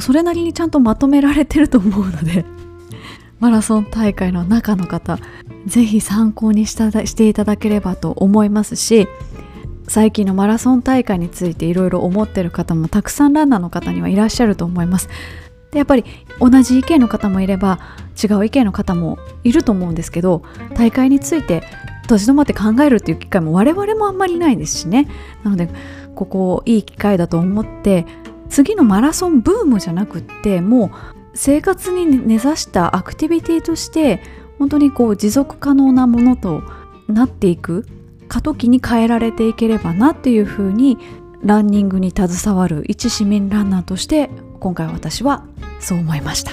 [0.00, 2.44] それなりにちゃんとまとめられてると思うので
[3.38, 5.18] マラソン大会の中の方
[5.66, 9.06] 是非参考にしたしていただければと思いますし
[9.86, 15.10] 最近のマラソン大会についていろいろ思ってる方もたくさんランナーの方にはいらっしゃると思います。
[15.70, 16.04] でやっぱり
[16.40, 17.78] 同じ意見の方もいれば
[18.22, 20.42] 違う意見の方もいると思うんですけど
[20.74, 21.64] 大会について
[22.04, 25.08] 立ち止まって考えるっていう機会も我々もあんまりないですしね。
[25.42, 25.68] なので
[26.14, 28.06] ここいい機会だと思って
[28.48, 30.90] 次のマラソンブームじゃなくってもう
[31.34, 34.20] 生活に根ざしたアクティビティとして
[34.58, 36.62] 本当にこう持続可能なものと
[37.08, 37.86] なっていく
[38.28, 40.98] 過渡期に変えられていければなっていうふうに
[41.42, 45.44] ランニングに携わる一市民ランナーとして今回私は
[45.80, 46.52] そう思いました。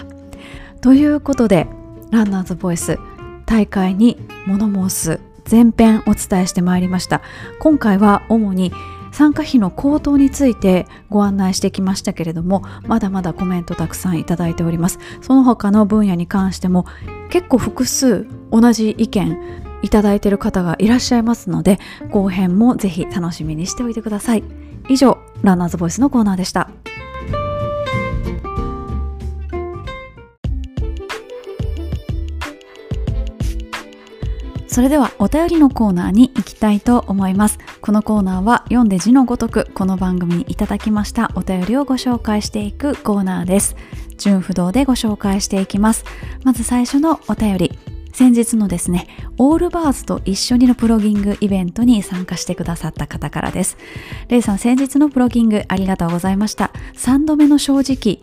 [0.81, 1.67] ということで
[2.11, 2.97] ランナーズボイス
[3.45, 7.21] 大会に物申す前編お伝えしてまいりました
[7.59, 8.71] 今回は主に
[9.11, 14.99] 参加費の高騰についてご案内してきましたけれどもまだまだコメントたくさんいただいております。
[15.21, 16.85] その他の分野に関しても
[17.29, 19.37] 結構複数同じ意見
[19.81, 21.79] いただいている方がいらっしゃいますので
[22.11, 24.43] 後編もぜひ楽しみにしておいてください。
[24.89, 26.69] 以上ランナーズボイスのコーナーでした。
[34.81, 37.59] それではお便りのコーナーに行きたいと思います。
[37.81, 43.75] このコーナーは読んで字のごとくこの番組にいただきましたお便りをご紹介していくコーナーです。
[44.17, 46.03] 順不動でご紹介していきます。
[46.43, 47.77] まず最初のお便り。
[48.11, 49.07] 先日のですね
[49.37, 53.77] オールバーズと一緒にのプロギングイベントに参加してくださった方からです。
[54.29, 56.71] レイさん先日のプロギングありがとうございました。
[56.95, 58.19] 3度目の正直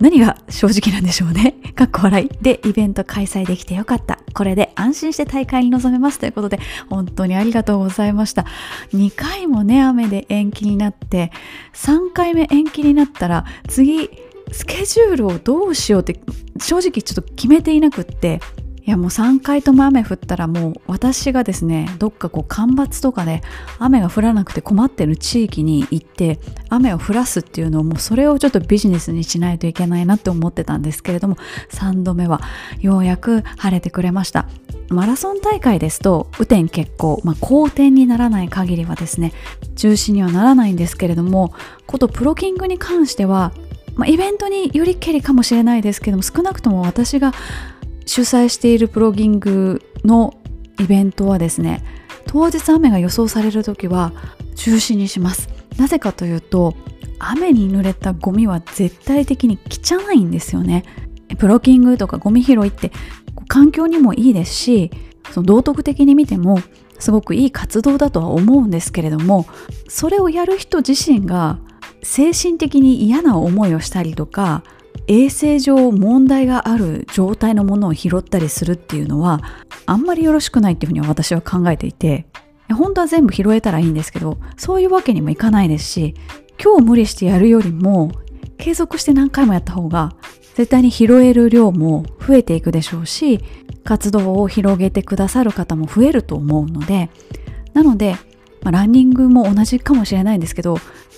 [0.00, 1.56] 何が正直なんでしょうね。
[1.76, 2.30] かっこ笑い。
[2.42, 4.18] で、イベント開催できてよかった。
[4.32, 6.18] これで安心して大会に臨めます。
[6.18, 8.46] ということで、本当にありがとうございました。
[8.94, 11.30] 2回もね、雨で延期になって、
[11.74, 14.08] 3回目延期になったら、次、
[14.52, 16.18] スケジュールをどうしようって、
[16.58, 18.40] 正直ちょっと決めていなくって、
[18.86, 23.42] いやもう3回とも雨降ったらもう私がですねどっかこう干ばつとかで
[23.78, 31.36] 雨が降らなくて困ってる地域に行って雨を降らすっていうのをもうそれをちょっとビジネスにしないといけないなって思ってたんですけれども
[31.70, 32.40] 3度目は
[32.80, 34.48] ようやく晴れてくれました。
[34.88, 39.32] マラソン大会ですと雨天決行、まあ、好天にならない限りはですね
[39.76, 41.54] 中止にはならないんですけれども
[41.86, 43.52] ことプロキングに関しては、
[43.94, 47.32] まあ、イベントによりけりかもしれないですけども少なくとも私が
[48.10, 50.34] 主催しているプロギングの
[50.80, 51.84] イベントはですね
[52.26, 54.12] 当日雨が予想される時は
[54.56, 55.48] 中止にします。
[55.78, 56.74] なぜかというと
[57.20, 60.82] 雨に濡れたゴミは絶対的に汚いんですよね。
[61.38, 62.90] プロキングとかゴミ拾いって
[63.46, 64.90] 環境にもいいですし
[65.30, 66.58] その道徳的に見ても
[66.98, 69.46] すごくいい活動だとは思うんですけれども
[69.88, 71.60] それをやる人自身が
[72.02, 74.64] 精神的に嫌な思いをしたりとか
[75.10, 79.40] 衛生上問題がある状態のものを拾ったりするっていうのは
[79.84, 82.26] あんまりよろしくないっていうふうに私は考えていて
[82.72, 86.14] 本当は全部拾えたらいいんですけどそういうわけにもいかないですし
[86.62, 88.12] 今日無理してやるよりも
[88.56, 90.14] 継続して何回もやった方が
[90.54, 93.40] 絶対に拾える量も増えていくでしょうし
[93.82, 97.10] 活動を広げてくださる方も増えると思うので
[97.72, 98.14] なので、
[98.62, 100.76] まあ、ランニングも同じかもしれないんですけど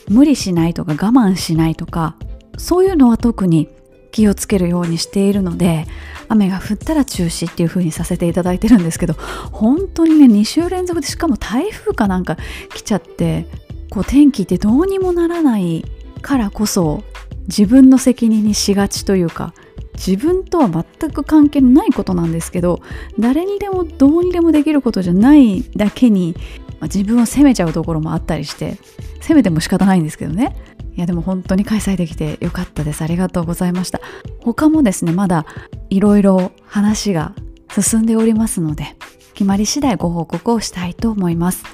[0.09, 2.17] 無理しないとか我慢しないとか
[2.57, 3.69] そういうのは特に
[4.13, 5.87] 気をつけるようにしているので
[6.29, 9.15] 雨が降ったら中止っていう風にさせていただいてるんですけど
[9.51, 12.37] 本当にね2週連続でしかも台風かなんか
[12.75, 13.47] 来ちゃって
[13.91, 15.85] こう天気ってどうにもならない
[16.21, 17.03] からこそ
[17.49, 19.53] 自分の責任にしがちというか
[19.95, 22.81] 自分とは全く関係のないことなんですけど
[23.19, 26.35] 誰にでもどうにでもできることじゃないだけに、
[26.81, 28.79] まあ、自分を責めちゃうところもあったりして
[29.21, 30.57] 責めても仕方ないんですけどね。
[30.95, 34.01] いやでも本当に開催できてよかったですありがとうございました
[34.41, 35.47] 他もですねまだ
[35.89, 37.35] いろいろ話が
[37.71, 38.97] 進んでおりますので
[39.33, 41.65] 決まり次第ご報告をしたいと思います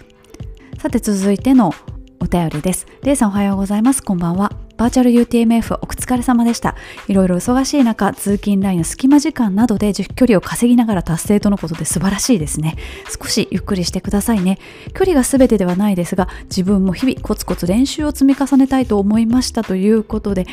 [0.79, 1.73] さて続いての
[2.21, 2.87] お便りです。
[3.03, 4.03] レイさんおはようございます。
[4.03, 4.68] こんばんは。
[4.79, 6.77] バーチャル UTMF お疲れ様でした。
[7.09, 12.77] いろいろ忙しい中、通勤ラインの隙間時間などで距離を稼ぎながら達成とのことで素晴らしいですね。
[13.11, 14.61] 少しゆっくりしてくださいね。
[14.95, 20.47] 距離が全てではないですが、自分も日々コツコツ練習を積み重ねたいと思いましたということで、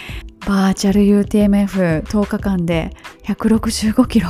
[0.48, 2.96] バーチャル UTMF10 日間で
[3.26, 4.30] 165キロ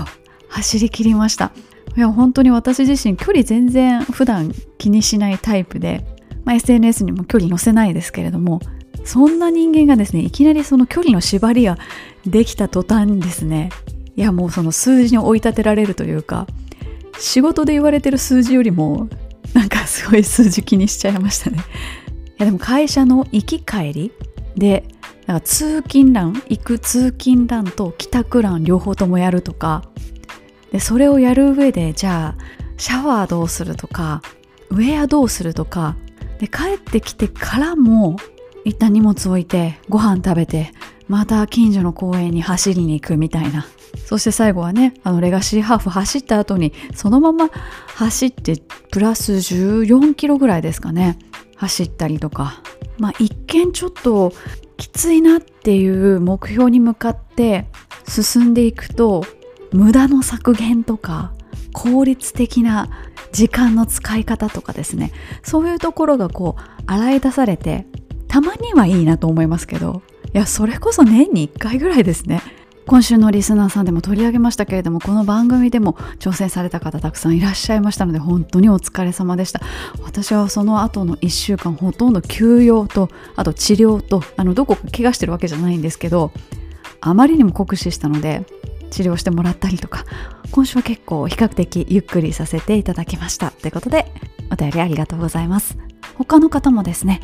[0.50, 1.54] 走り切りました。
[1.96, 6.06] いや本当に私自身距離全然普段気にしないタイプで、
[6.44, 8.60] まあ、SNS にも距離載せないですけれども
[9.06, 11.78] そんな人間がですねいきなりその距離の縛りが
[12.26, 13.70] できた途端にですね。
[14.16, 16.48] いやもうその数字に追い立てられるというか
[17.20, 19.10] 仕事で言われてる数字よりも
[19.54, 21.58] なんかすごい数字気にしちゃいましたね。
[21.58, 21.62] い
[22.40, 24.12] やでも会社の行き帰り
[24.56, 24.84] で
[25.26, 29.84] なんか通勤欄行く通勤欄と帰宅欄両方ともやるとか
[30.72, 32.44] でそれをやる上でじゃあ
[32.78, 34.22] シャワーどうするとか
[34.70, 35.96] ウェアどうするとか
[36.40, 38.18] で帰ってきてからも
[38.66, 40.74] 一旦荷物置いてご飯食べて
[41.08, 43.66] また近所の公園に走りに行くみたいな。
[44.06, 47.50] そして最後はねあのレガシーハーフ走った後にそのまま
[47.96, 48.62] 走って
[48.92, 51.18] プラス14キロぐらいですかね
[51.56, 52.62] 走ったりとか。
[52.98, 54.34] まあ一見ちょっと
[54.78, 57.68] きついなっていう目標に向かって
[58.08, 59.24] 進んでいくと
[59.72, 61.34] 無駄の削減とか
[61.74, 62.90] 効率的な
[63.32, 65.12] 時間の使い方とかですね。
[65.44, 67.86] そういうところがこう洗い出されて
[68.36, 70.02] たまにはいいなと思いますけど
[70.34, 72.42] いやそれこそ年に1回ぐらいですね。
[72.86, 79.62] 今週のリスナーさんでも取り上げましたけれどもこの番組でも挑戦された方たくさんいらっしゃいましたので本当にお疲れ様でした。
[80.04, 83.08] 私はその後の1週間ほとんど休養と
[83.38, 86.34] あと治療とあのどこか怪我してるわけじゃないんですけど
[87.00, 88.46] あまりにも酷使したので
[88.92, 90.04] 治療してもらったりとか
[90.52, 93.52] 今週は結構比較的ゆっくりさせていただきました。
[93.52, 94.12] ということで
[94.52, 95.85] お便りありがとうございます。
[96.18, 97.22] 他の方もですね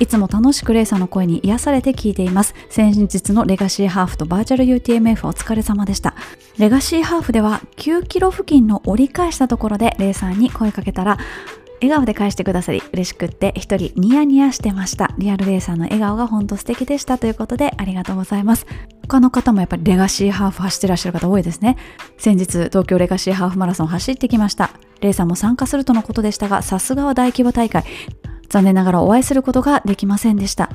[0.00, 2.54] いつも楽しくレイさんの声に癒されて聞いています。
[2.68, 6.14] 先日のレガシーハーフとバーチャル UTMF お疲れ様でした。
[6.58, 11.18] レガシーハーフでは9キロ付近の折り返したところでレイさんに声かけたら
[11.80, 15.10] 笑顔で返してくださり嬉しくって一人ニヤニヤしてました。
[15.18, 17.18] リアルレーサーの笑顔が本当素敵でした。
[17.18, 18.66] ということでありがとうございます。
[19.02, 21.76] 他の方もやっぱりレガシーハーフ走ってらっしゃる方多いですね。
[22.18, 24.70] 先日東京レガシーハーフマラソン走ってきました。
[25.00, 27.84] レーサーも参加するとのことでしたがさすがは大規模大会。
[28.54, 30.70] 残念ながらお会いすることができませんでした。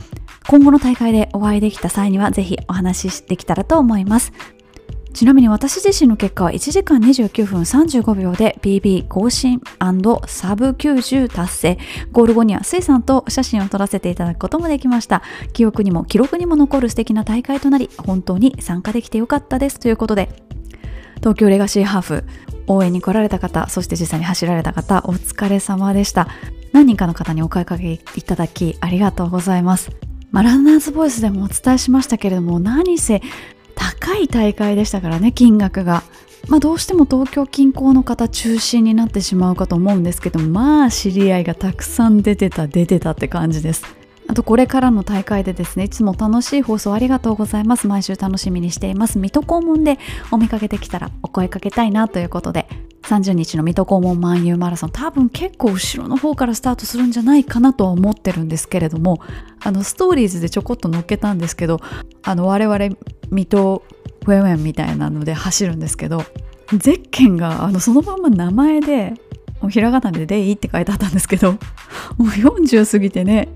[0.50, 4.34] 今後の大会でお会いできた際にはぜひお話しできたらと思います。
[5.14, 9.62] ちなみに私自身の結果は1時間29分35秒で PB 更新
[10.28, 11.78] サブ90達成。
[12.12, 15.24] ゴール後には水産と写真を撮らせていただくこともできました。
[15.54, 19.80] 記憶にも記録にも残る素敵な大会となり本当に参加できてよかったです。
[19.80, 20.28] ということで
[21.20, 22.26] 東京レガシーハーフ。
[22.70, 26.30] 応援に来られた方そして実際に走られた方お疲れ様でした。
[26.72, 29.92] 何人かの方にお声かけいただきありがとうございます。
[30.32, 33.22] まあ、ランナーズボイスでもお伝えしましたけれども何せ
[33.74, 36.04] 高い大会でしたからね金額が。
[36.48, 43.99] まあ、どうしても東京近郊の方中心になってしまうかと思うんですけどまあ知り合いがたくさん出てた出てたって感じです。
[44.30, 47.88] あとこれからの大会でですねいつも楽しい放送ありがとうございます。
[47.88, 49.18] 毎週楽しみにしています。
[49.18, 49.98] 水戸黄門で
[50.30, 52.68] お見かけできたらお声かけたいなということで
[53.02, 54.92] 30日の水戸黄門万有マラソン。
[54.92, 59.20] 多分結構後ろの方からスタートするんじゃないかなとは思ってるんですけれども
[59.64, 61.80] あのストーリーズでちょこっと載っけたんですけど
[62.22, 62.78] あの我々
[63.32, 63.84] 水戸
[64.28, 66.24] ウェウェンみたいなので走るんですけど
[66.78, 69.16] ゼッケンがあのそのまま名前で
[69.70, 71.58] ひらがなで「でいい」って書いてあったんですけども
[72.20, 73.50] う40過ぎてね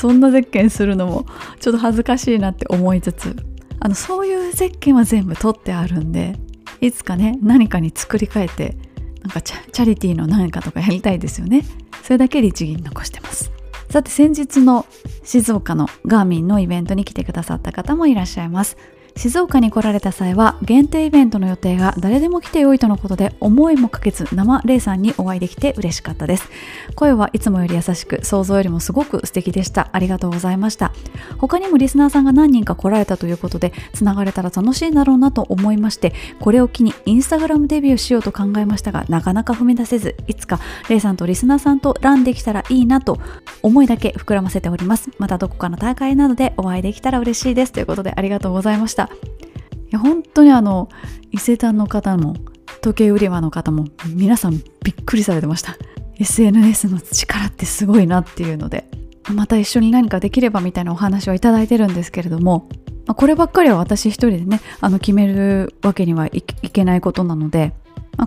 [0.00, 1.26] そんなゼッケンするのも
[1.60, 3.36] ちょっと恥ずかしいなって思いつつ
[3.80, 6.36] あのそういうゼッケンは全部取ってあるんで
[6.80, 8.78] いつかね何かに作り変えて
[9.22, 11.62] なんかチャリティーの何かとかやりたいですよね。
[12.02, 13.52] それだけ律儀に残してます。
[13.90, 14.86] さて先日の
[15.22, 18.78] 静岡のガーミンのイベントに来てくださった方もいらっしゃいます。
[19.16, 26.48] 静岡に来られた際は限定イベントの予定が誰でも来てよいとのことで思いもかけず生レイさんにお会いできて嬉しかったです。
[26.94, 30.92] 声はいつもより優しく想像よりもすごく素敵でしたありがとうございました。
[31.38, 43.18] 他にもリスナーさんが何人か来られたということでつながれたら楽しいだろうなと思いましてこれを機にインスタグラムデビューしようと考えましたがなかなか踏み出せずいつかレイさんとリスナーさんとランできたらいいなと
[43.62, 45.10] 思いだけ膨らませております。
[45.18, 47.72] またどこかの大会などでお会いできたら嬉しいです。
[47.72, 48.99] ということでありがとうございました。
[49.04, 50.88] いや本当にあの
[51.30, 52.34] 伊勢丹の方も
[52.82, 55.76] 時計売り場の方も皆さんびっくりされてました。
[56.18, 58.90] SNS の力ってすごいなっていうので
[59.32, 62.68] また一緒に何かできればみたいなお話をいただいてるんですけれども、
[63.16, 67.72] こればっかりは私一人でねあの決めるわけにはいけないことなので、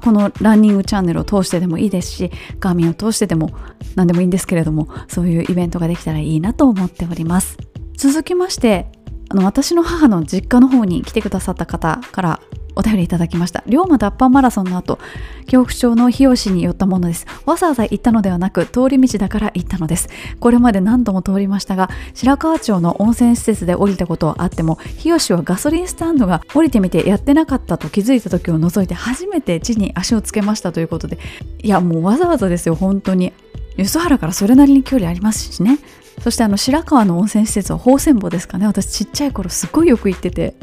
[0.04, 3.52] このランニングチャンネルを通してでもいいですしガーミンを通してでも
[3.96, 7.58] 何でもいいんですけれどもそういうイベントができたらいいなと思っております。
[7.96, 8.88] 続きまして
[9.30, 12.40] あの私の母の実家の方に来てくださった方から
[12.76, 13.64] お便りいただきました。
[13.68, 14.98] 龍馬脱藩マラソンの後
[15.46, 17.26] 恐怖症の日吉に寄ったものです。
[17.46, 20.10] わざわざ行ったのではなく通り道だから行ったのです。
[20.40, 31.20] これまで何度も通りましたが白川町の温泉施設で降りたことはあっても日吉はガソリンスタンドが降りてみてやってなかったと気づいた時を除いて初めて地に足をつけましたということで
[31.62, 33.34] いやもうわざわざですよ本当に。
[33.76, 35.80] 梼原からそれなりに距離ありますしね。
[36.24, 38.66] そしてあの白川の温泉施設は宝泉坊ですかね。
[38.66, 40.56] 私ちっちゃい頃すっごいよく行ってて。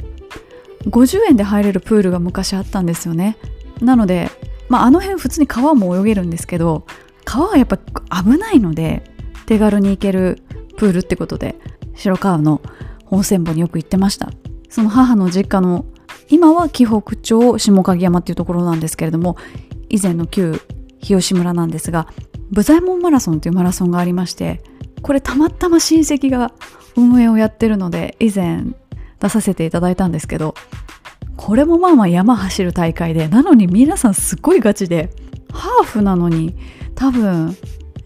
[0.86, 3.36] 50円で入れるプールが昔あったんですよね。
[3.80, 4.30] なので、
[4.68, 6.86] まあ、あの辺普通に川も泳げるんですけど
[7.24, 7.78] 川はやっぱ
[8.22, 9.02] 危ないので
[9.46, 10.42] 手軽に行ける
[10.76, 11.56] プールってことで
[11.94, 12.60] 白川の
[13.10, 14.30] 温泉坊によく行ってました。
[14.68, 15.84] その母の実家の
[16.28, 19.36] 今は紀北町下鍵山っていうところなんですけれども
[19.88, 20.60] 以前の旧
[21.00, 22.06] 日吉村なんですが
[22.52, 24.62] 武左衛門マラソンというマラソンがありまして
[25.02, 26.52] これたまたま親戚が
[26.96, 28.64] 運営をやってるので以前
[29.20, 30.54] 出させていただいたんですけど
[31.36, 35.10] これもまあまあ山走る大会でなのに皆さんすっごいガチで
[35.52, 36.54] ハーフなのに
[36.94, 37.56] 多分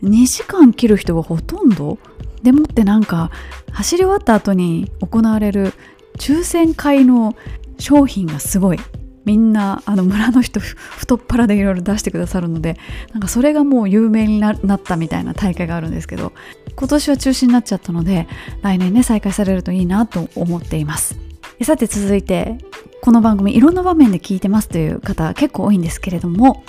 [0.02, 1.98] 2時間切る人がほとんど
[2.42, 3.30] でもってなんか
[3.72, 5.72] 走り終わった後に行われる
[6.18, 7.34] 抽選会の
[7.78, 8.78] 商品がすごい。
[9.24, 12.76] みんなあの村の人太っ腹でいろいろ出してくださるので
[13.12, 16.32] なんかそれがもう有名になったみたいな大会があるんですけど
[16.76, 18.26] 今年は中止になっちゃったので
[18.62, 21.18] 来年ね再開されるといいなと思っています。
[21.62, 22.58] さて続いて
[23.00, 26.64] この番組いろんな場面で聞いてますという方結構多いんですけれども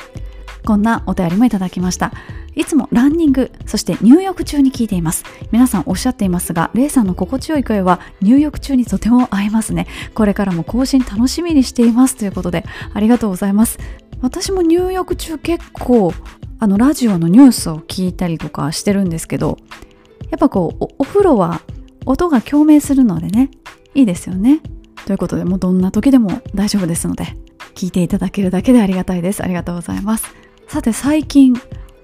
[0.66, 2.12] こんなお便りもいただきました。
[2.56, 5.24] いつもランニングそして入浴中に聞いています。
[5.52, 9.88] 皆さんおっしゃっていますがレイさんの心地よい声は入浴中にとても合いますね。
[10.14, 12.16] これからも更新楽しみにしています。
[12.16, 13.78] ということでありがとうございます。
[14.22, 16.14] 私も入浴中結構
[16.58, 19.58] あのラジオのニュースを聞いたりとかしてるんですけど
[20.36, 21.62] やっぱこうお風呂は
[22.06, 23.52] 音が共鳴するのでね
[23.94, 24.60] いいですよね
[25.06, 27.38] ということでもうどんな時でも大丈夫ですので
[27.74, 30.36] 聞いていただけるだけでありがたいですありがとうございます
[30.68, 31.54] さて最近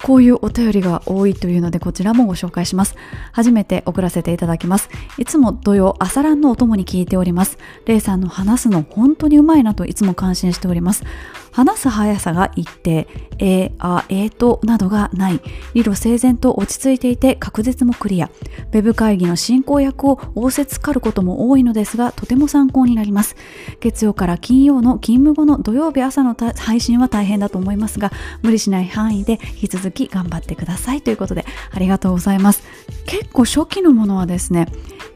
[0.01, 2.95] こういうお便りが多いというのでこちらもご紹介します。
[3.33, 4.89] 初めて送らせていただきます。
[5.17, 7.59] いつも土曜朝ランのお供に聞いております。
[7.85, 11.03] レイさんの話すの本当にうまいなといつも感心しております。
[11.51, 15.41] 話す速さが一定、えー、あ、えーとなどがない、
[15.73, 18.27] 理路整然と落ち着いていて確実もクリア。
[18.27, 23.35] ウェブ会議の進行役を仰せつかることも多いのですが、とても参考になります。
[23.79, 32.63] 月曜から金曜の勤務後の土曜日朝の配信は大変だと思いますが、無理しない範囲で引き続き頑張ってくださいということで、ありがとうございます。
[33.05, 34.67] 結構初期のものはですね、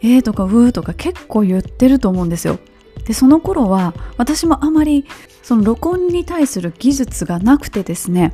[0.02, 2.60] えーとかうーとか結構言ってると思うんですよ。
[3.06, 5.06] でその頃は私もあまり
[5.46, 8.34] その録音に対する技術がなくてですね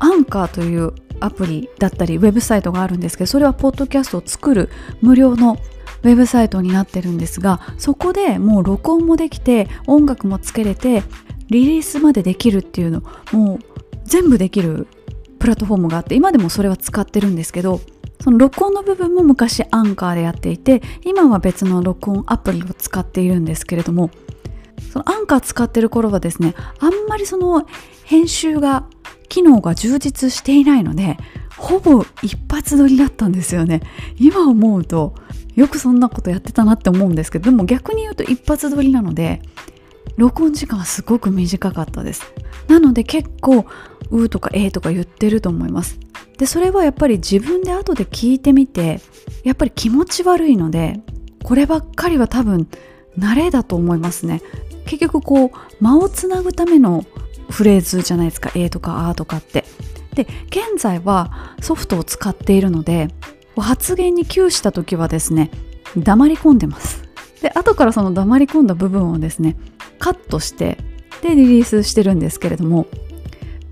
[0.00, 4.68] アンカーというアプリだったりウェブサイトがあるんですけどそれはポッドキャストを作る
[5.00, 5.56] 無料の
[6.02, 11.02] ウェブサイトになってるんですがそこでもう録音もできて音楽もつけれて
[11.48, 13.58] リリースまでできるっていうのもう
[14.04, 14.86] 全部できる
[15.38, 17.80] プラットフォームがあって今でもそれは使ってるんですけど
[18.20, 24.10] その録音の部分も昔アンカーでやっていて今は別の録音アプリを使っているんですけれども
[24.90, 27.66] そのアンカー使ってる頃はですねあんまりその
[28.04, 28.86] 編集が
[29.28, 31.16] 機能が充実していないので
[31.56, 33.80] ほぼ一発撮りだったんですよね。
[34.18, 35.14] 今思うと
[35.54, 39.42] よくそんなことやってたなって思うんですけどでも逆に言うと一発撮りなので
[40.16, 42.32] 録音時間はすごく短かったです。
[42.68, 43.64] なので結構
[44.10, 45.98] 「うー」とか「えー」とか言ってると思います。
[46.38, 49.00] でそれはやっぱり自分で後で聞いてみて
[49.44, 51.00] やっぱり気持ち悪いので
[51.44, 52.68] こればっかりは多分
[53.18, 54.42] 慣れだと思いますね。
[54.86, 57.04] 結局こう間をつなぐための
[57.50, 59.64] フレーズじゃないですか「え」とか「あ」とかって。
[60.14, 63.08] で現在はソフトを使っているので
[63.56, 65.50] 発言に窮した時はですね
[65.96, 67.02] 黙り込んでます。
[67.40, 69.56] で後からその黙り込んだ部分をですね
[69.98, 70.78] カットして
[71.22, 72.86] でリリースしてるんですけれども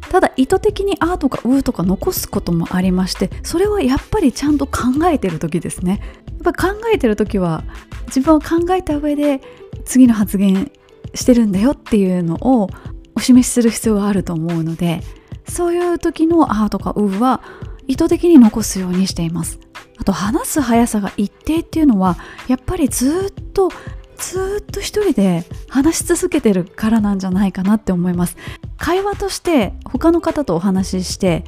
[0.09, 6.01] ただ意図的に「あ」とか「う」とか残すこともありましてそれはやっぱりちゃんと考えてる時ですね。
[6.43, 7.65] やっぱ考えてる時は
[8.07, 9.41] 自分を考えた上で
[9.85, 10.73] 次の発言
[11.15, 12.69] してるんだよっていうのを
[13.15, 15.03] お示しする必要があると思うので
[15.49, 17.43] そういう時の「あ」とか「う」は
[17.87, 19.59] 意図的に残すようにしています。
[19.99, 22.17] あと話す速さが一定っていうのは
[22.49, 23.71] やっぱりずっと
[24.17, 28.37] ずっと一人で話し続けてるからなんじゃないかなって思います。
[28.79, 31.45] 会話として他の方とお話しして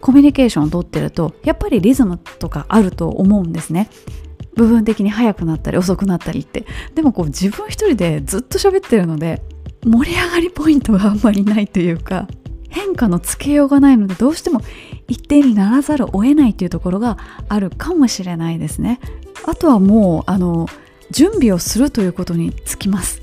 [0.00, 3.88] コミュニケーションをとってるとやっぱりリズムとかあると思うんですね。
[4.54, 6.64] 部分的に速くなったり遅くなったりって。
[6.94, 9.42] でもこう自分一人でずっと喋ってるので
[9.84, 12.26] 盛り上がりポイントがあんまりないというか
[12.68, 14.60] 変化のつけようがないのでどうしても
[15.08, 19.00] 一定にならざるを得ないというところがあるかもしれないですね。
[19.46, 20.66] あとはもうあの
[21.10, 23.22] 準備をするということにつきます、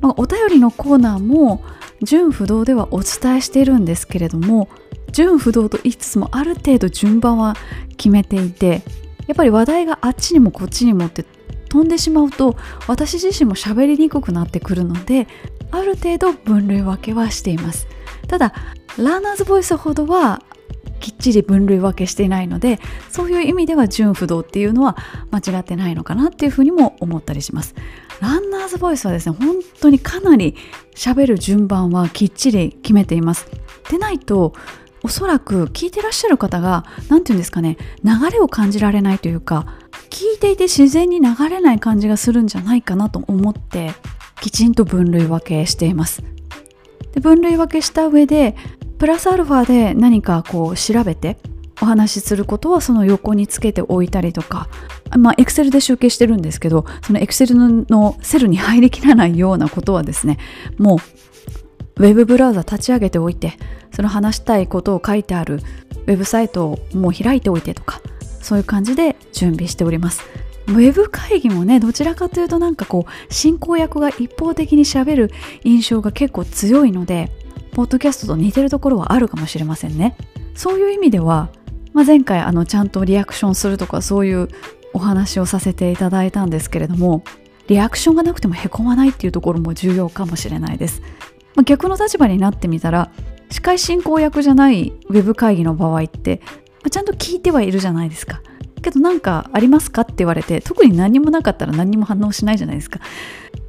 [0.00, 1.64] まあ、お便りのコーナーも
[2.02, 4.68] 純不動ではお伝えしているんですけれども
[5.10, 7.56] 純不動と言いつつもある程度順番は
[7.96, 8.82] 決めていて
[9.26, 11.24] やっぱり話題があっちにもこっちにもって
[11.68, 12.56] 飛んでしまうと
[12.86, 15.26] 私自身も喋りにくくなってくるので
[15.70, 17.86] ある程度分類分けはしています。
[18.28, 18.52] ただ
[18.98, 20.42] ラーナーズボイスほどは
[21.00, 22.78] きっちり分類分けしていないので
[23.10, 24.96] そういう意味では純不動っていうのは
[25.30, 27.74] 間違ってないのかなっていうふうにも思ったりします。
[28.20, 30.54] ランナーズボイスはですね本当にかなり
[30.94, 33.48] 喋る順番はきっちり決めています。
[33.90, 34.52] でないと
[35.02, 39.66] おそらく聞いてらっしゃる方が何て言うんですかね流れを感じられないというか
[40.10, 43.92] 聞いていて自然に流れない感じがするんじゃないかなと思って
[44.40, 46.22] きちんと分類分けしています。
[47.12, 48.56] で分類分けした上で
[48.98, 51.38] プラスアルファで何かこう調べて
[51.80, 54.68] お話しすることはその横につけておいたりとか
[55.18, 60.38] まあエクセルで集計してるんですけどそのエクセルのセルに入りきらないようなことはですね
[60.78, 60.98] もう
[61.96, 63.54] ウェブブラウザ立ち上げておいて
[63.94, 65.60] その話したいことを書いてある
[66.06, 68.00] ウェブサイトをもう開いておいてとか
[68.40, 70.22] そういう感じで準備しております。
[70.68, 75.30] ウェブ会議もねどちらかというとなんかこう進行役が一方的にしゃべる
[75.64, 77.30] 印象が結構強いので
[77.72, 80.16] ポッドキャストと似てるところはあるかもしれませんね。
[80.54, 81.50] そういう意味では、
[81.92, 84.48] まあ、前回あのちゃんとリアクションするとかそういう
[84.92, 87.24] お話をさせていただいたんですけれども
[87.66, 91.02] リアクションがなくてもへこまないっていうところも重要かもしれないです、
[91.54, 93.10] まあ、逆の立場になってみたら
[93.50, 98.40] 司会進行役じゃないウェブ会議の場合って、まあ、ちゃんと聞いてはいるじゃないですか。
[98.82, 103.00] けど何かありますかって言われて特に何もなかったら何も反応しないじゃないですか。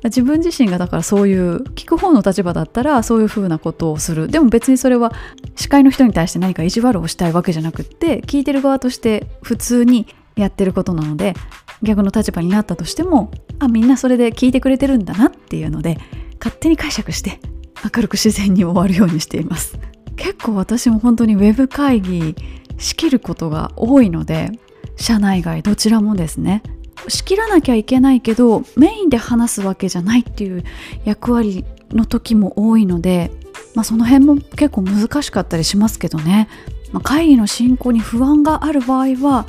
[0.06, 4.28] 自分自身がだからそういう聞く方の立場だったらそういうふうなことをする。
[4.28, 5.14] でも別にそれは
[5.56, 11.36] 司会の人に対して何か意地悪をしたいわけじゃなくって聞いてる側として普通にやってることなので
[11.84, 16.00] 逆の立場になったとしてもあみんなそれで聞いてくれてるんだなっていうので
[16.40, 17.40] 勝手に解釈して
[17.84, 19.78] 明るく自然に終わるようにしています。
[20.16, 22.36] 結構私も本当にウェブ会議
[22.78, 24.52] 仕切ることが多いので
[24.96, 26.64] 社内外どちらもですね。
[27.08, 30.64] 仕切らなきゃいけないけどメインで話すわけじゃないっていう
[31.04, 33.32] 役割の時も多いので、
[33.76, 36.48] まあ、その辺も結構難しかったりしますけどね、
[36.92, 39.46] まあ、会議の進行に不安がある場合は、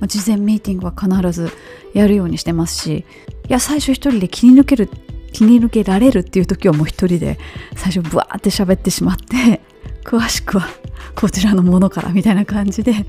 [0.00, 1.50] まあ、事前ミーティングは必ず
[1.94, 3.06] やるようにしてますし
[3.48, 4.90] いや最初一人で気に抜ける
[5.38, 7.38] 気に抜けられるっていう時はもう一人で
[7.76, 9.60] 最初ブワーって喋ってしまって
[10.02, 10.66] 詳しくは
[11.14, 13.06] こちらのものからみたいな感じで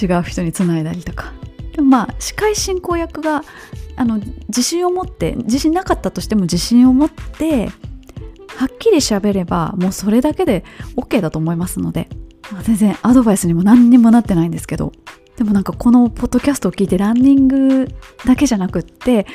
[0.00, 1.34] 違う人につないだりとか。
[1.74, 3.44] でもまあ司会進行役が
[3.96, 4.18] あの
[4.48, 7.66] 自信を持って自信なかったとしても自信を持って
[8.56, 10.64] はっきり喋ればもうそれだけで
[10.96, 12.08] OK だと思いますので、
[12.50, 14.92] まあ、全然アドバイスにも何にもなってないんですけど
[15.36, 17.88] でもなんかこのポッドキャストを聞いてランニング
[18.24, 19.26] だけじゃなくって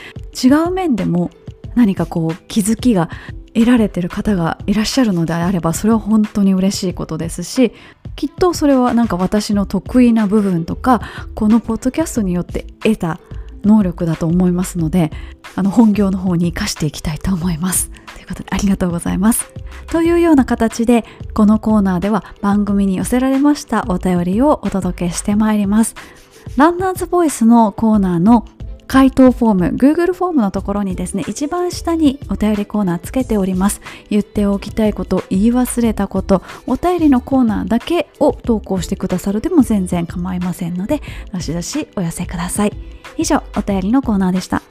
[0.44, 1.30] 違う面でも
[1.76, 3.10] 何かこう気づきが
[3.54, 7.74] 得られてる方がいらっしゃるのであればそれは本当に嬉しいことですし
[8.16, 11.02] きっとそれはなんか私の得意な部分とか
[11.36, 13.20] このポッドキャストによって得た
[13.64, 15.12] 能力だと思いますので
[15.56, 17.92] あの本業の方に生かしていきたいと思います。
[18.16, 19.54] ということでありがとうございます。
[19.88, 21.04] というような形で
[21.34, 25.96] このコーナーでは番組に寄せられましたお便りをお届けしてまいります。
[26.58, 28.46] ランナーズボイスのコーナーの
[28.92, 33.80] 回答フォーム Google フォームのところにですね一番下にお便りコーナーつけております。
[34.10, 41.02] 言っておきたいこと言い忘れたことお便りのコーナーだけを投稿してくださるでも全然構いませんので
[41.32, 42.74] どしどしお寄せください。
[43.16, 44.62] 以上お便りのコーナーでした。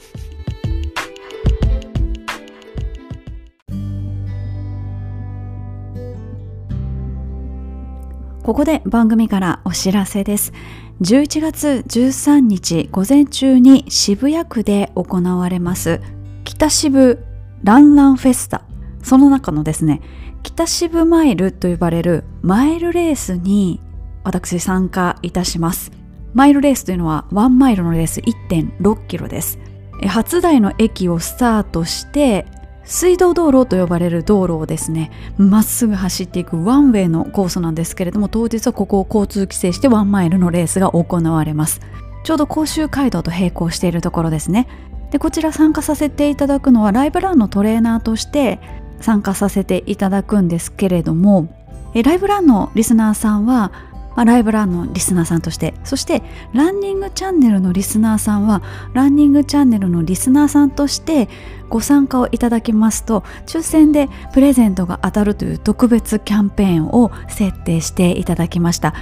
[8.42, 10.54] ここで番組からお知らせです。
[11.02, 16.00] 11月13日午前中に渋谷区で行われます。
[16.44, 17.22] 北渋
[17.62, 18.62] ランランフェスタ。
[19.02, 20.00] その中のですね
[20.42, 23.80] 北渋マイルと呼ばれるマイルレースに
[24.24, 25.92] 私参加いたします。
[26.32, 29.58] マイルレースというのは1マイルのレース1.6キロです。
[30.06, 32.46] 初台の駅をスタートして
[32.90, 41.80] 水道道路と呼ばれる道路をですねまっすぐ走っていくワンウェイのコースなんですけれども当日はここを交通規制してワンマイルのレースが行われます。
[42.24, 44.66] ちょうど甲州街道と並行しているところですね。
[45.12, 48.58] でこちら参加させていただくのはライブランのトレーナーとして
[49.00, 51.48] 参加させていただくんですけれども
[51.94, 53.72] えライブランのリスナーさんは
[54.16, 55.74] まあ、ライブランのリスナーさんとして。
[55.84, 56.22] そして
[56.52, 58.62] ランニングチャンネルのリスナーさんは
[58.92, 61.28] ランニングチャンネルのリスナーさんとして
[61.68, 68.94] ご参加をいただきますと抽選でプレゼントが当たるという特別キャンペーンを設定していただきました。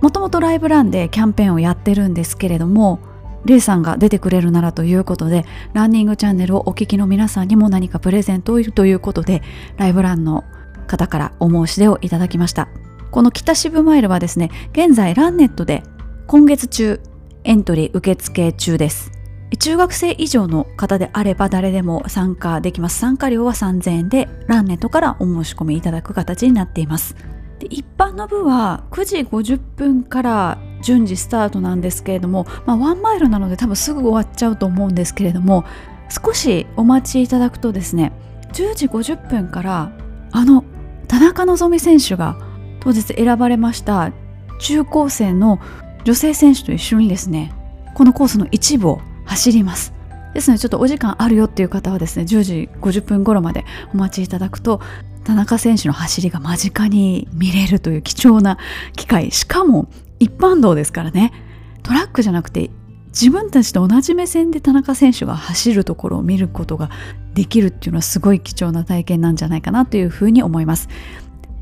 [0.00, 3.00] もともとライブランでキャンペーンをやってるんですけれども
[3.44, 9.42] レイさんが出てくれるならということでランニングチャンネルをお聞きの皆さんにも何かプレゼントをいるということで
[9.78, 10.44] ライブランの
[10.86, 12.68] 方からお申し出をいただきました。
[13.10, 15.82] この北渋マイルはですね現在ランネットで
[16.26, 17.00] 今月中
[17.44, 19.12] エントリー受付中です。
[19.60, 22.98] 中学生以上の方であれば誰でも参加できます。
[22.98, 27.14] 参加料は3000円でランネットからお申し込みいただく形になっています。
[27.70, 35.64] 一般の部は9時50分から順次スタートなんですけれども、まあ、ワンマイルなので多分すぐ終わっちゃうと思うんですけれども
[36.08, 38.12] 少しお待ちいただくとですね
[38.52, 39.92] 10時50分から
[40.32, 40.64] あの
[41.08, 42.36] 田中希実選手が
[42.86, 44.12] 当日選ばれました
[44.60, 45.58] 中高生の
[46.04, 47.52] 女性選手と一緒にですね
[47.94, 49.92] このコースの一部を走ります。
[50.34, 54.80] ですのでちょっとお時間あるよっていう方はですね10時50分頃までお待ちいただくと
[55.24, 58.56] 田中選手の走りが間近に見れるという貴重な
[58.94, 59.32] 機会。
[59.32, 59.88] しかも
[60.20, 61.32] 一般道ですからね
[61.82, 62.70] トラックじゃなくて
[63.08, 66.90] 自分たちと同じ目線で田中選手が走るところを見ることが
[67.34, 70.88] できるっていうのはすごい貴重な体験なんじゃないかなというふうに思います。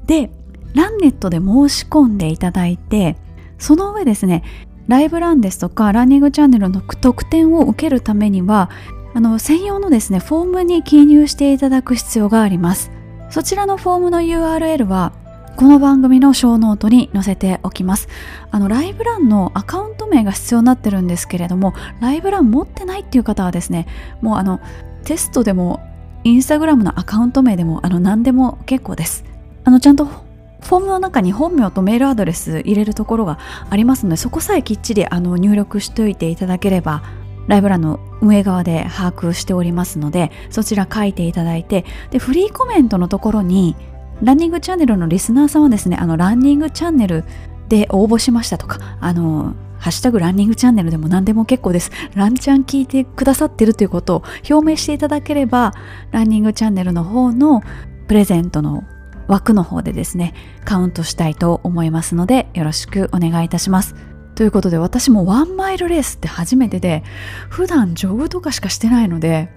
[0.06, 0.30] で
[0.74, 3.16] ランネットで申し込んでいただいて
[3.58, 4.42] その上ですね
[4.88, 8.70] ライブランですとかランニングチャンネルの特典を受けるためには
[9.14, 12.90] あの専用のですねフォームに記入していただく必要があります。
[13.30, 15.12] そちらのフォームの URL は
[15.56, 18.08] この番組のショーノートに載せておきます。
[18.50, 23.86] あのライブランのアカウント名が必要になってるんですけれどもライブラン持ってないっていう方はですね
[24.20, 24.60] もうあの
[25.04, 25.80] テストでも
[26.24, 29.24] インスタグラムのアカウント名でもあの何でも結構です。
[29.62, 30.08] あのちゃんと
[30.64, 33.38] フォームの中に本名とメールアドレス入れるところが
[33.70, 37.02] ありますのでそこさえきっちりあの入力しておいていただければ
[37.46, 43.76] ライブランの運営側で把握しておりますのでそちら書いていただいてでフリーコメントのところに
[44.22, 47.24] ランニングチャンネルのリスナーさんはですねあのランニングチャンネル
[47.68, 49.54] で応募しましたとかあの
[49.84, 51.90] ハッシュタグランニングチャンネルでも何でも結構です。
[52.14, 55.74] ランチャン聞いてくださってるということを表明していただければ、
[56.10, 57.60] ランニングチャンネルの方の
[58.08, 58.84] プレゼントの
[59.26, 60.34] 枠の方でですね
[60.64, 63.94] カウントしたいと思いますのでよろしくお願いいたします。
[64.34, 67.04] ということで私もワンマイルレースって初めてで
[67.48, 69.48] 普段ジョグとかしかしてないので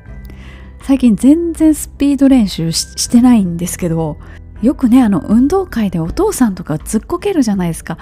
[0.83, 4.17] 最近全然スピード練習してないんですけど
[4.61, 7.97] よくねあの運動会でお父さんとかずっこけるじゃないですか。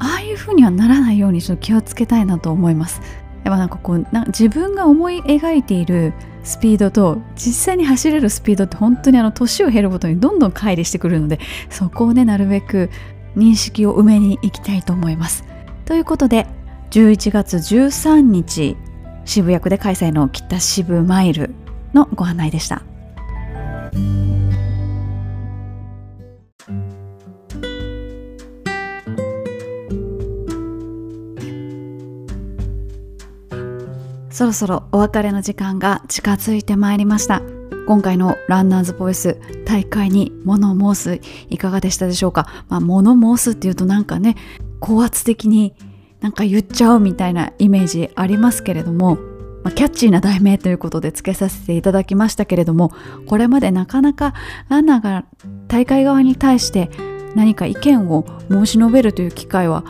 [0.00, 3.00] ああいう風にはならないようにちょっと気をつけたいなと思います。
[3.44, 6.14] やっぱなんかこう自分が思い描いている
[6.44, 11.40] スピードと実際に走れるスピードって本当にあの年を経るごとにどんどん乖離してくるので
[11.70, 12.90] そこをねなるべく
[13.36, 15.44] 認識を埋めに行きたいと思います。
[15.86, 16.46] ということで
[16.90, 18.76] 11月13日
[19.24, 21.54] 渋谷区で開催の北渋マイル
[21.94, 22.82] のご案内でした。
[34.34, 37.40] そろそろお別れの時間が近づいてまいりました。
[37.86, 41.20] 今回のランナーズボイス大会に物申す
[41.50, 44.34] いかがでしたでしょうか、まあ、物申すっていうとなんかね
[44.80, 45.76] 高圧的に
[46.20, 49.18] なんか言っちゃうみたいなイメージありますけれども、
[49.62, 52.90] まあ、キャッチーな題名ということで付けさせていただきましたけれども
[53.28, 54.34] これまでなかなか
[54.68, 55.26] ランナーが
[55.68, 56.90] 大会側に対して
[57.36, 59.84] 何か意見を申し述べるという機会は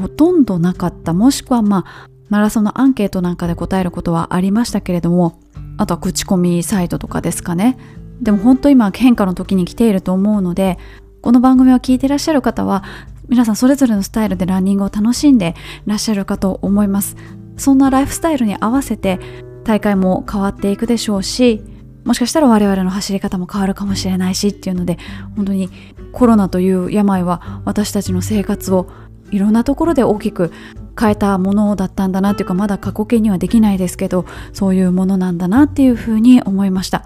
[0.00, 1.12] ほとんどなかった。
[1.12, 5.38] もしくはまあマラソンのアンケートなんかで答えることはありましたけれども
[5.76, 7.76] あとは口コミサイトとかですかね。
[8.22, 10.78] でも本当今変化の時に来ていると思うので
[11.22, 12.84] この番組を聞いていらっしゃる方は
[13.28, 15.54] 皆さんそれぞれのスタイルでランニングを楽しんで
[15.86, 17.16] いらっしゃるかと思います。
[17.56, 19.18] そんなライフスタイルに合わせて
[19.64, 21.62] 大会も変わっていくでしょうし
[22.04, 24.98] もしかしたら我々の走り方も変わるかもしれないしっていうので
[25.36, 25.68] 本当に
[26.12, 28.88] コロナという病は私たちの生活を
[29.30, 30.52] いろんなところで大きく
[31.00, 37.04] 変えたものだったんだなっていうかまだ過去形にはできないですけどそういうものなんだなっていうふうに思いました。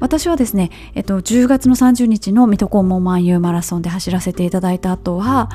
[0.00, 5.48] 私はですね、えっと、10月の30日の水戸黄門万有マラソンで走らせていただいた後は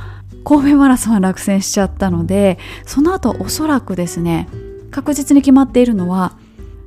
[0.44, 4.50] 神戸マラソンは落選しちゃったのでその後おそらくですね
[4.92, 6.36] 確実に決まっているのは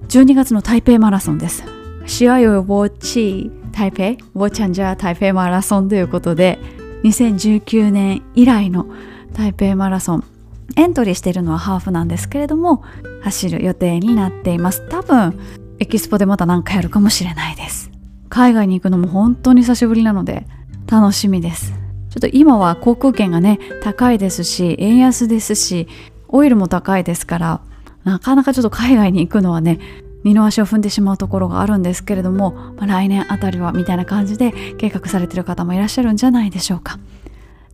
[0.08, 1.64] 12月の台北マラソンです。
[2.06, 4.16] 試合をウォッチ台北ウォ
[4.48, 6.58] ッチャンジャー台北マラソンということで
[7.04, 8.86] 2019年以来の
[9.32, 10.35] 台北マラソン。
[10.74, 12.82] エントリーしているのはハーフなんですけれども
[13.22, 14.86] 走る予定になっています。
[14.88, 15.38] 多分
[15.78, 17.90] エキスポでまた何かやるかもしれないです。
[18.28, 20.46] 海外に行くのも本当に久しぶりなので
[20.86, 21.72] 楽しみです。
[22.10, 25.86] ちょっと今は航空券がね高いですし円安ですし
[26.28, 27.60] オイルも高いですから
[28.04, 29.78] なかなかちょっと海外に行くのはね
[30.24, 36.98] 二の足を踏んでしまうところがあるんですけれども、まあ、来年あたりはみたいな感じで計画されてる方もいらっしゃるんじゃないでしょうか。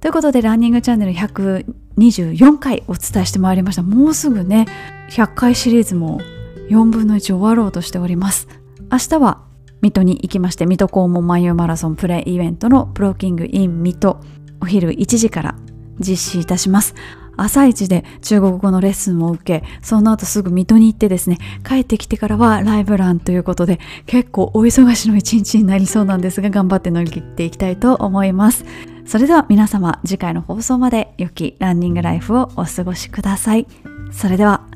[0.01, 1.65] ということでランニングチャンネル100
[1.99, 3.83] 24回お伝えしてまいりました。
[3.83, 4.67] もうすぐね
[5.11, 6.21] 100回シリーズも
[6.69, 8.49] 4分の1終わろうとしております。
[8.91, 9.43] 明日は
[9.81, 14.21] 水戸に行きまして水戸黄門万有マラソンプレイイベントのプロキングイン水戸。
[14.61, 15.55] お昼1時から
[15.99, 16.95] 実施いたします。
[17.37, 28.65] 朝一で中国語のレッスンを受けその後すぐ水戸に行ってですね帰ってきてからはライブランということで結構お忙しの一日になりそうなんですが頑張って乗り切っていきたいと思います。
[29.07, 33.67] それでは皆様次回の放送まで良きランニングライフをお過ごしください。
[34.11, 34.67] それでは。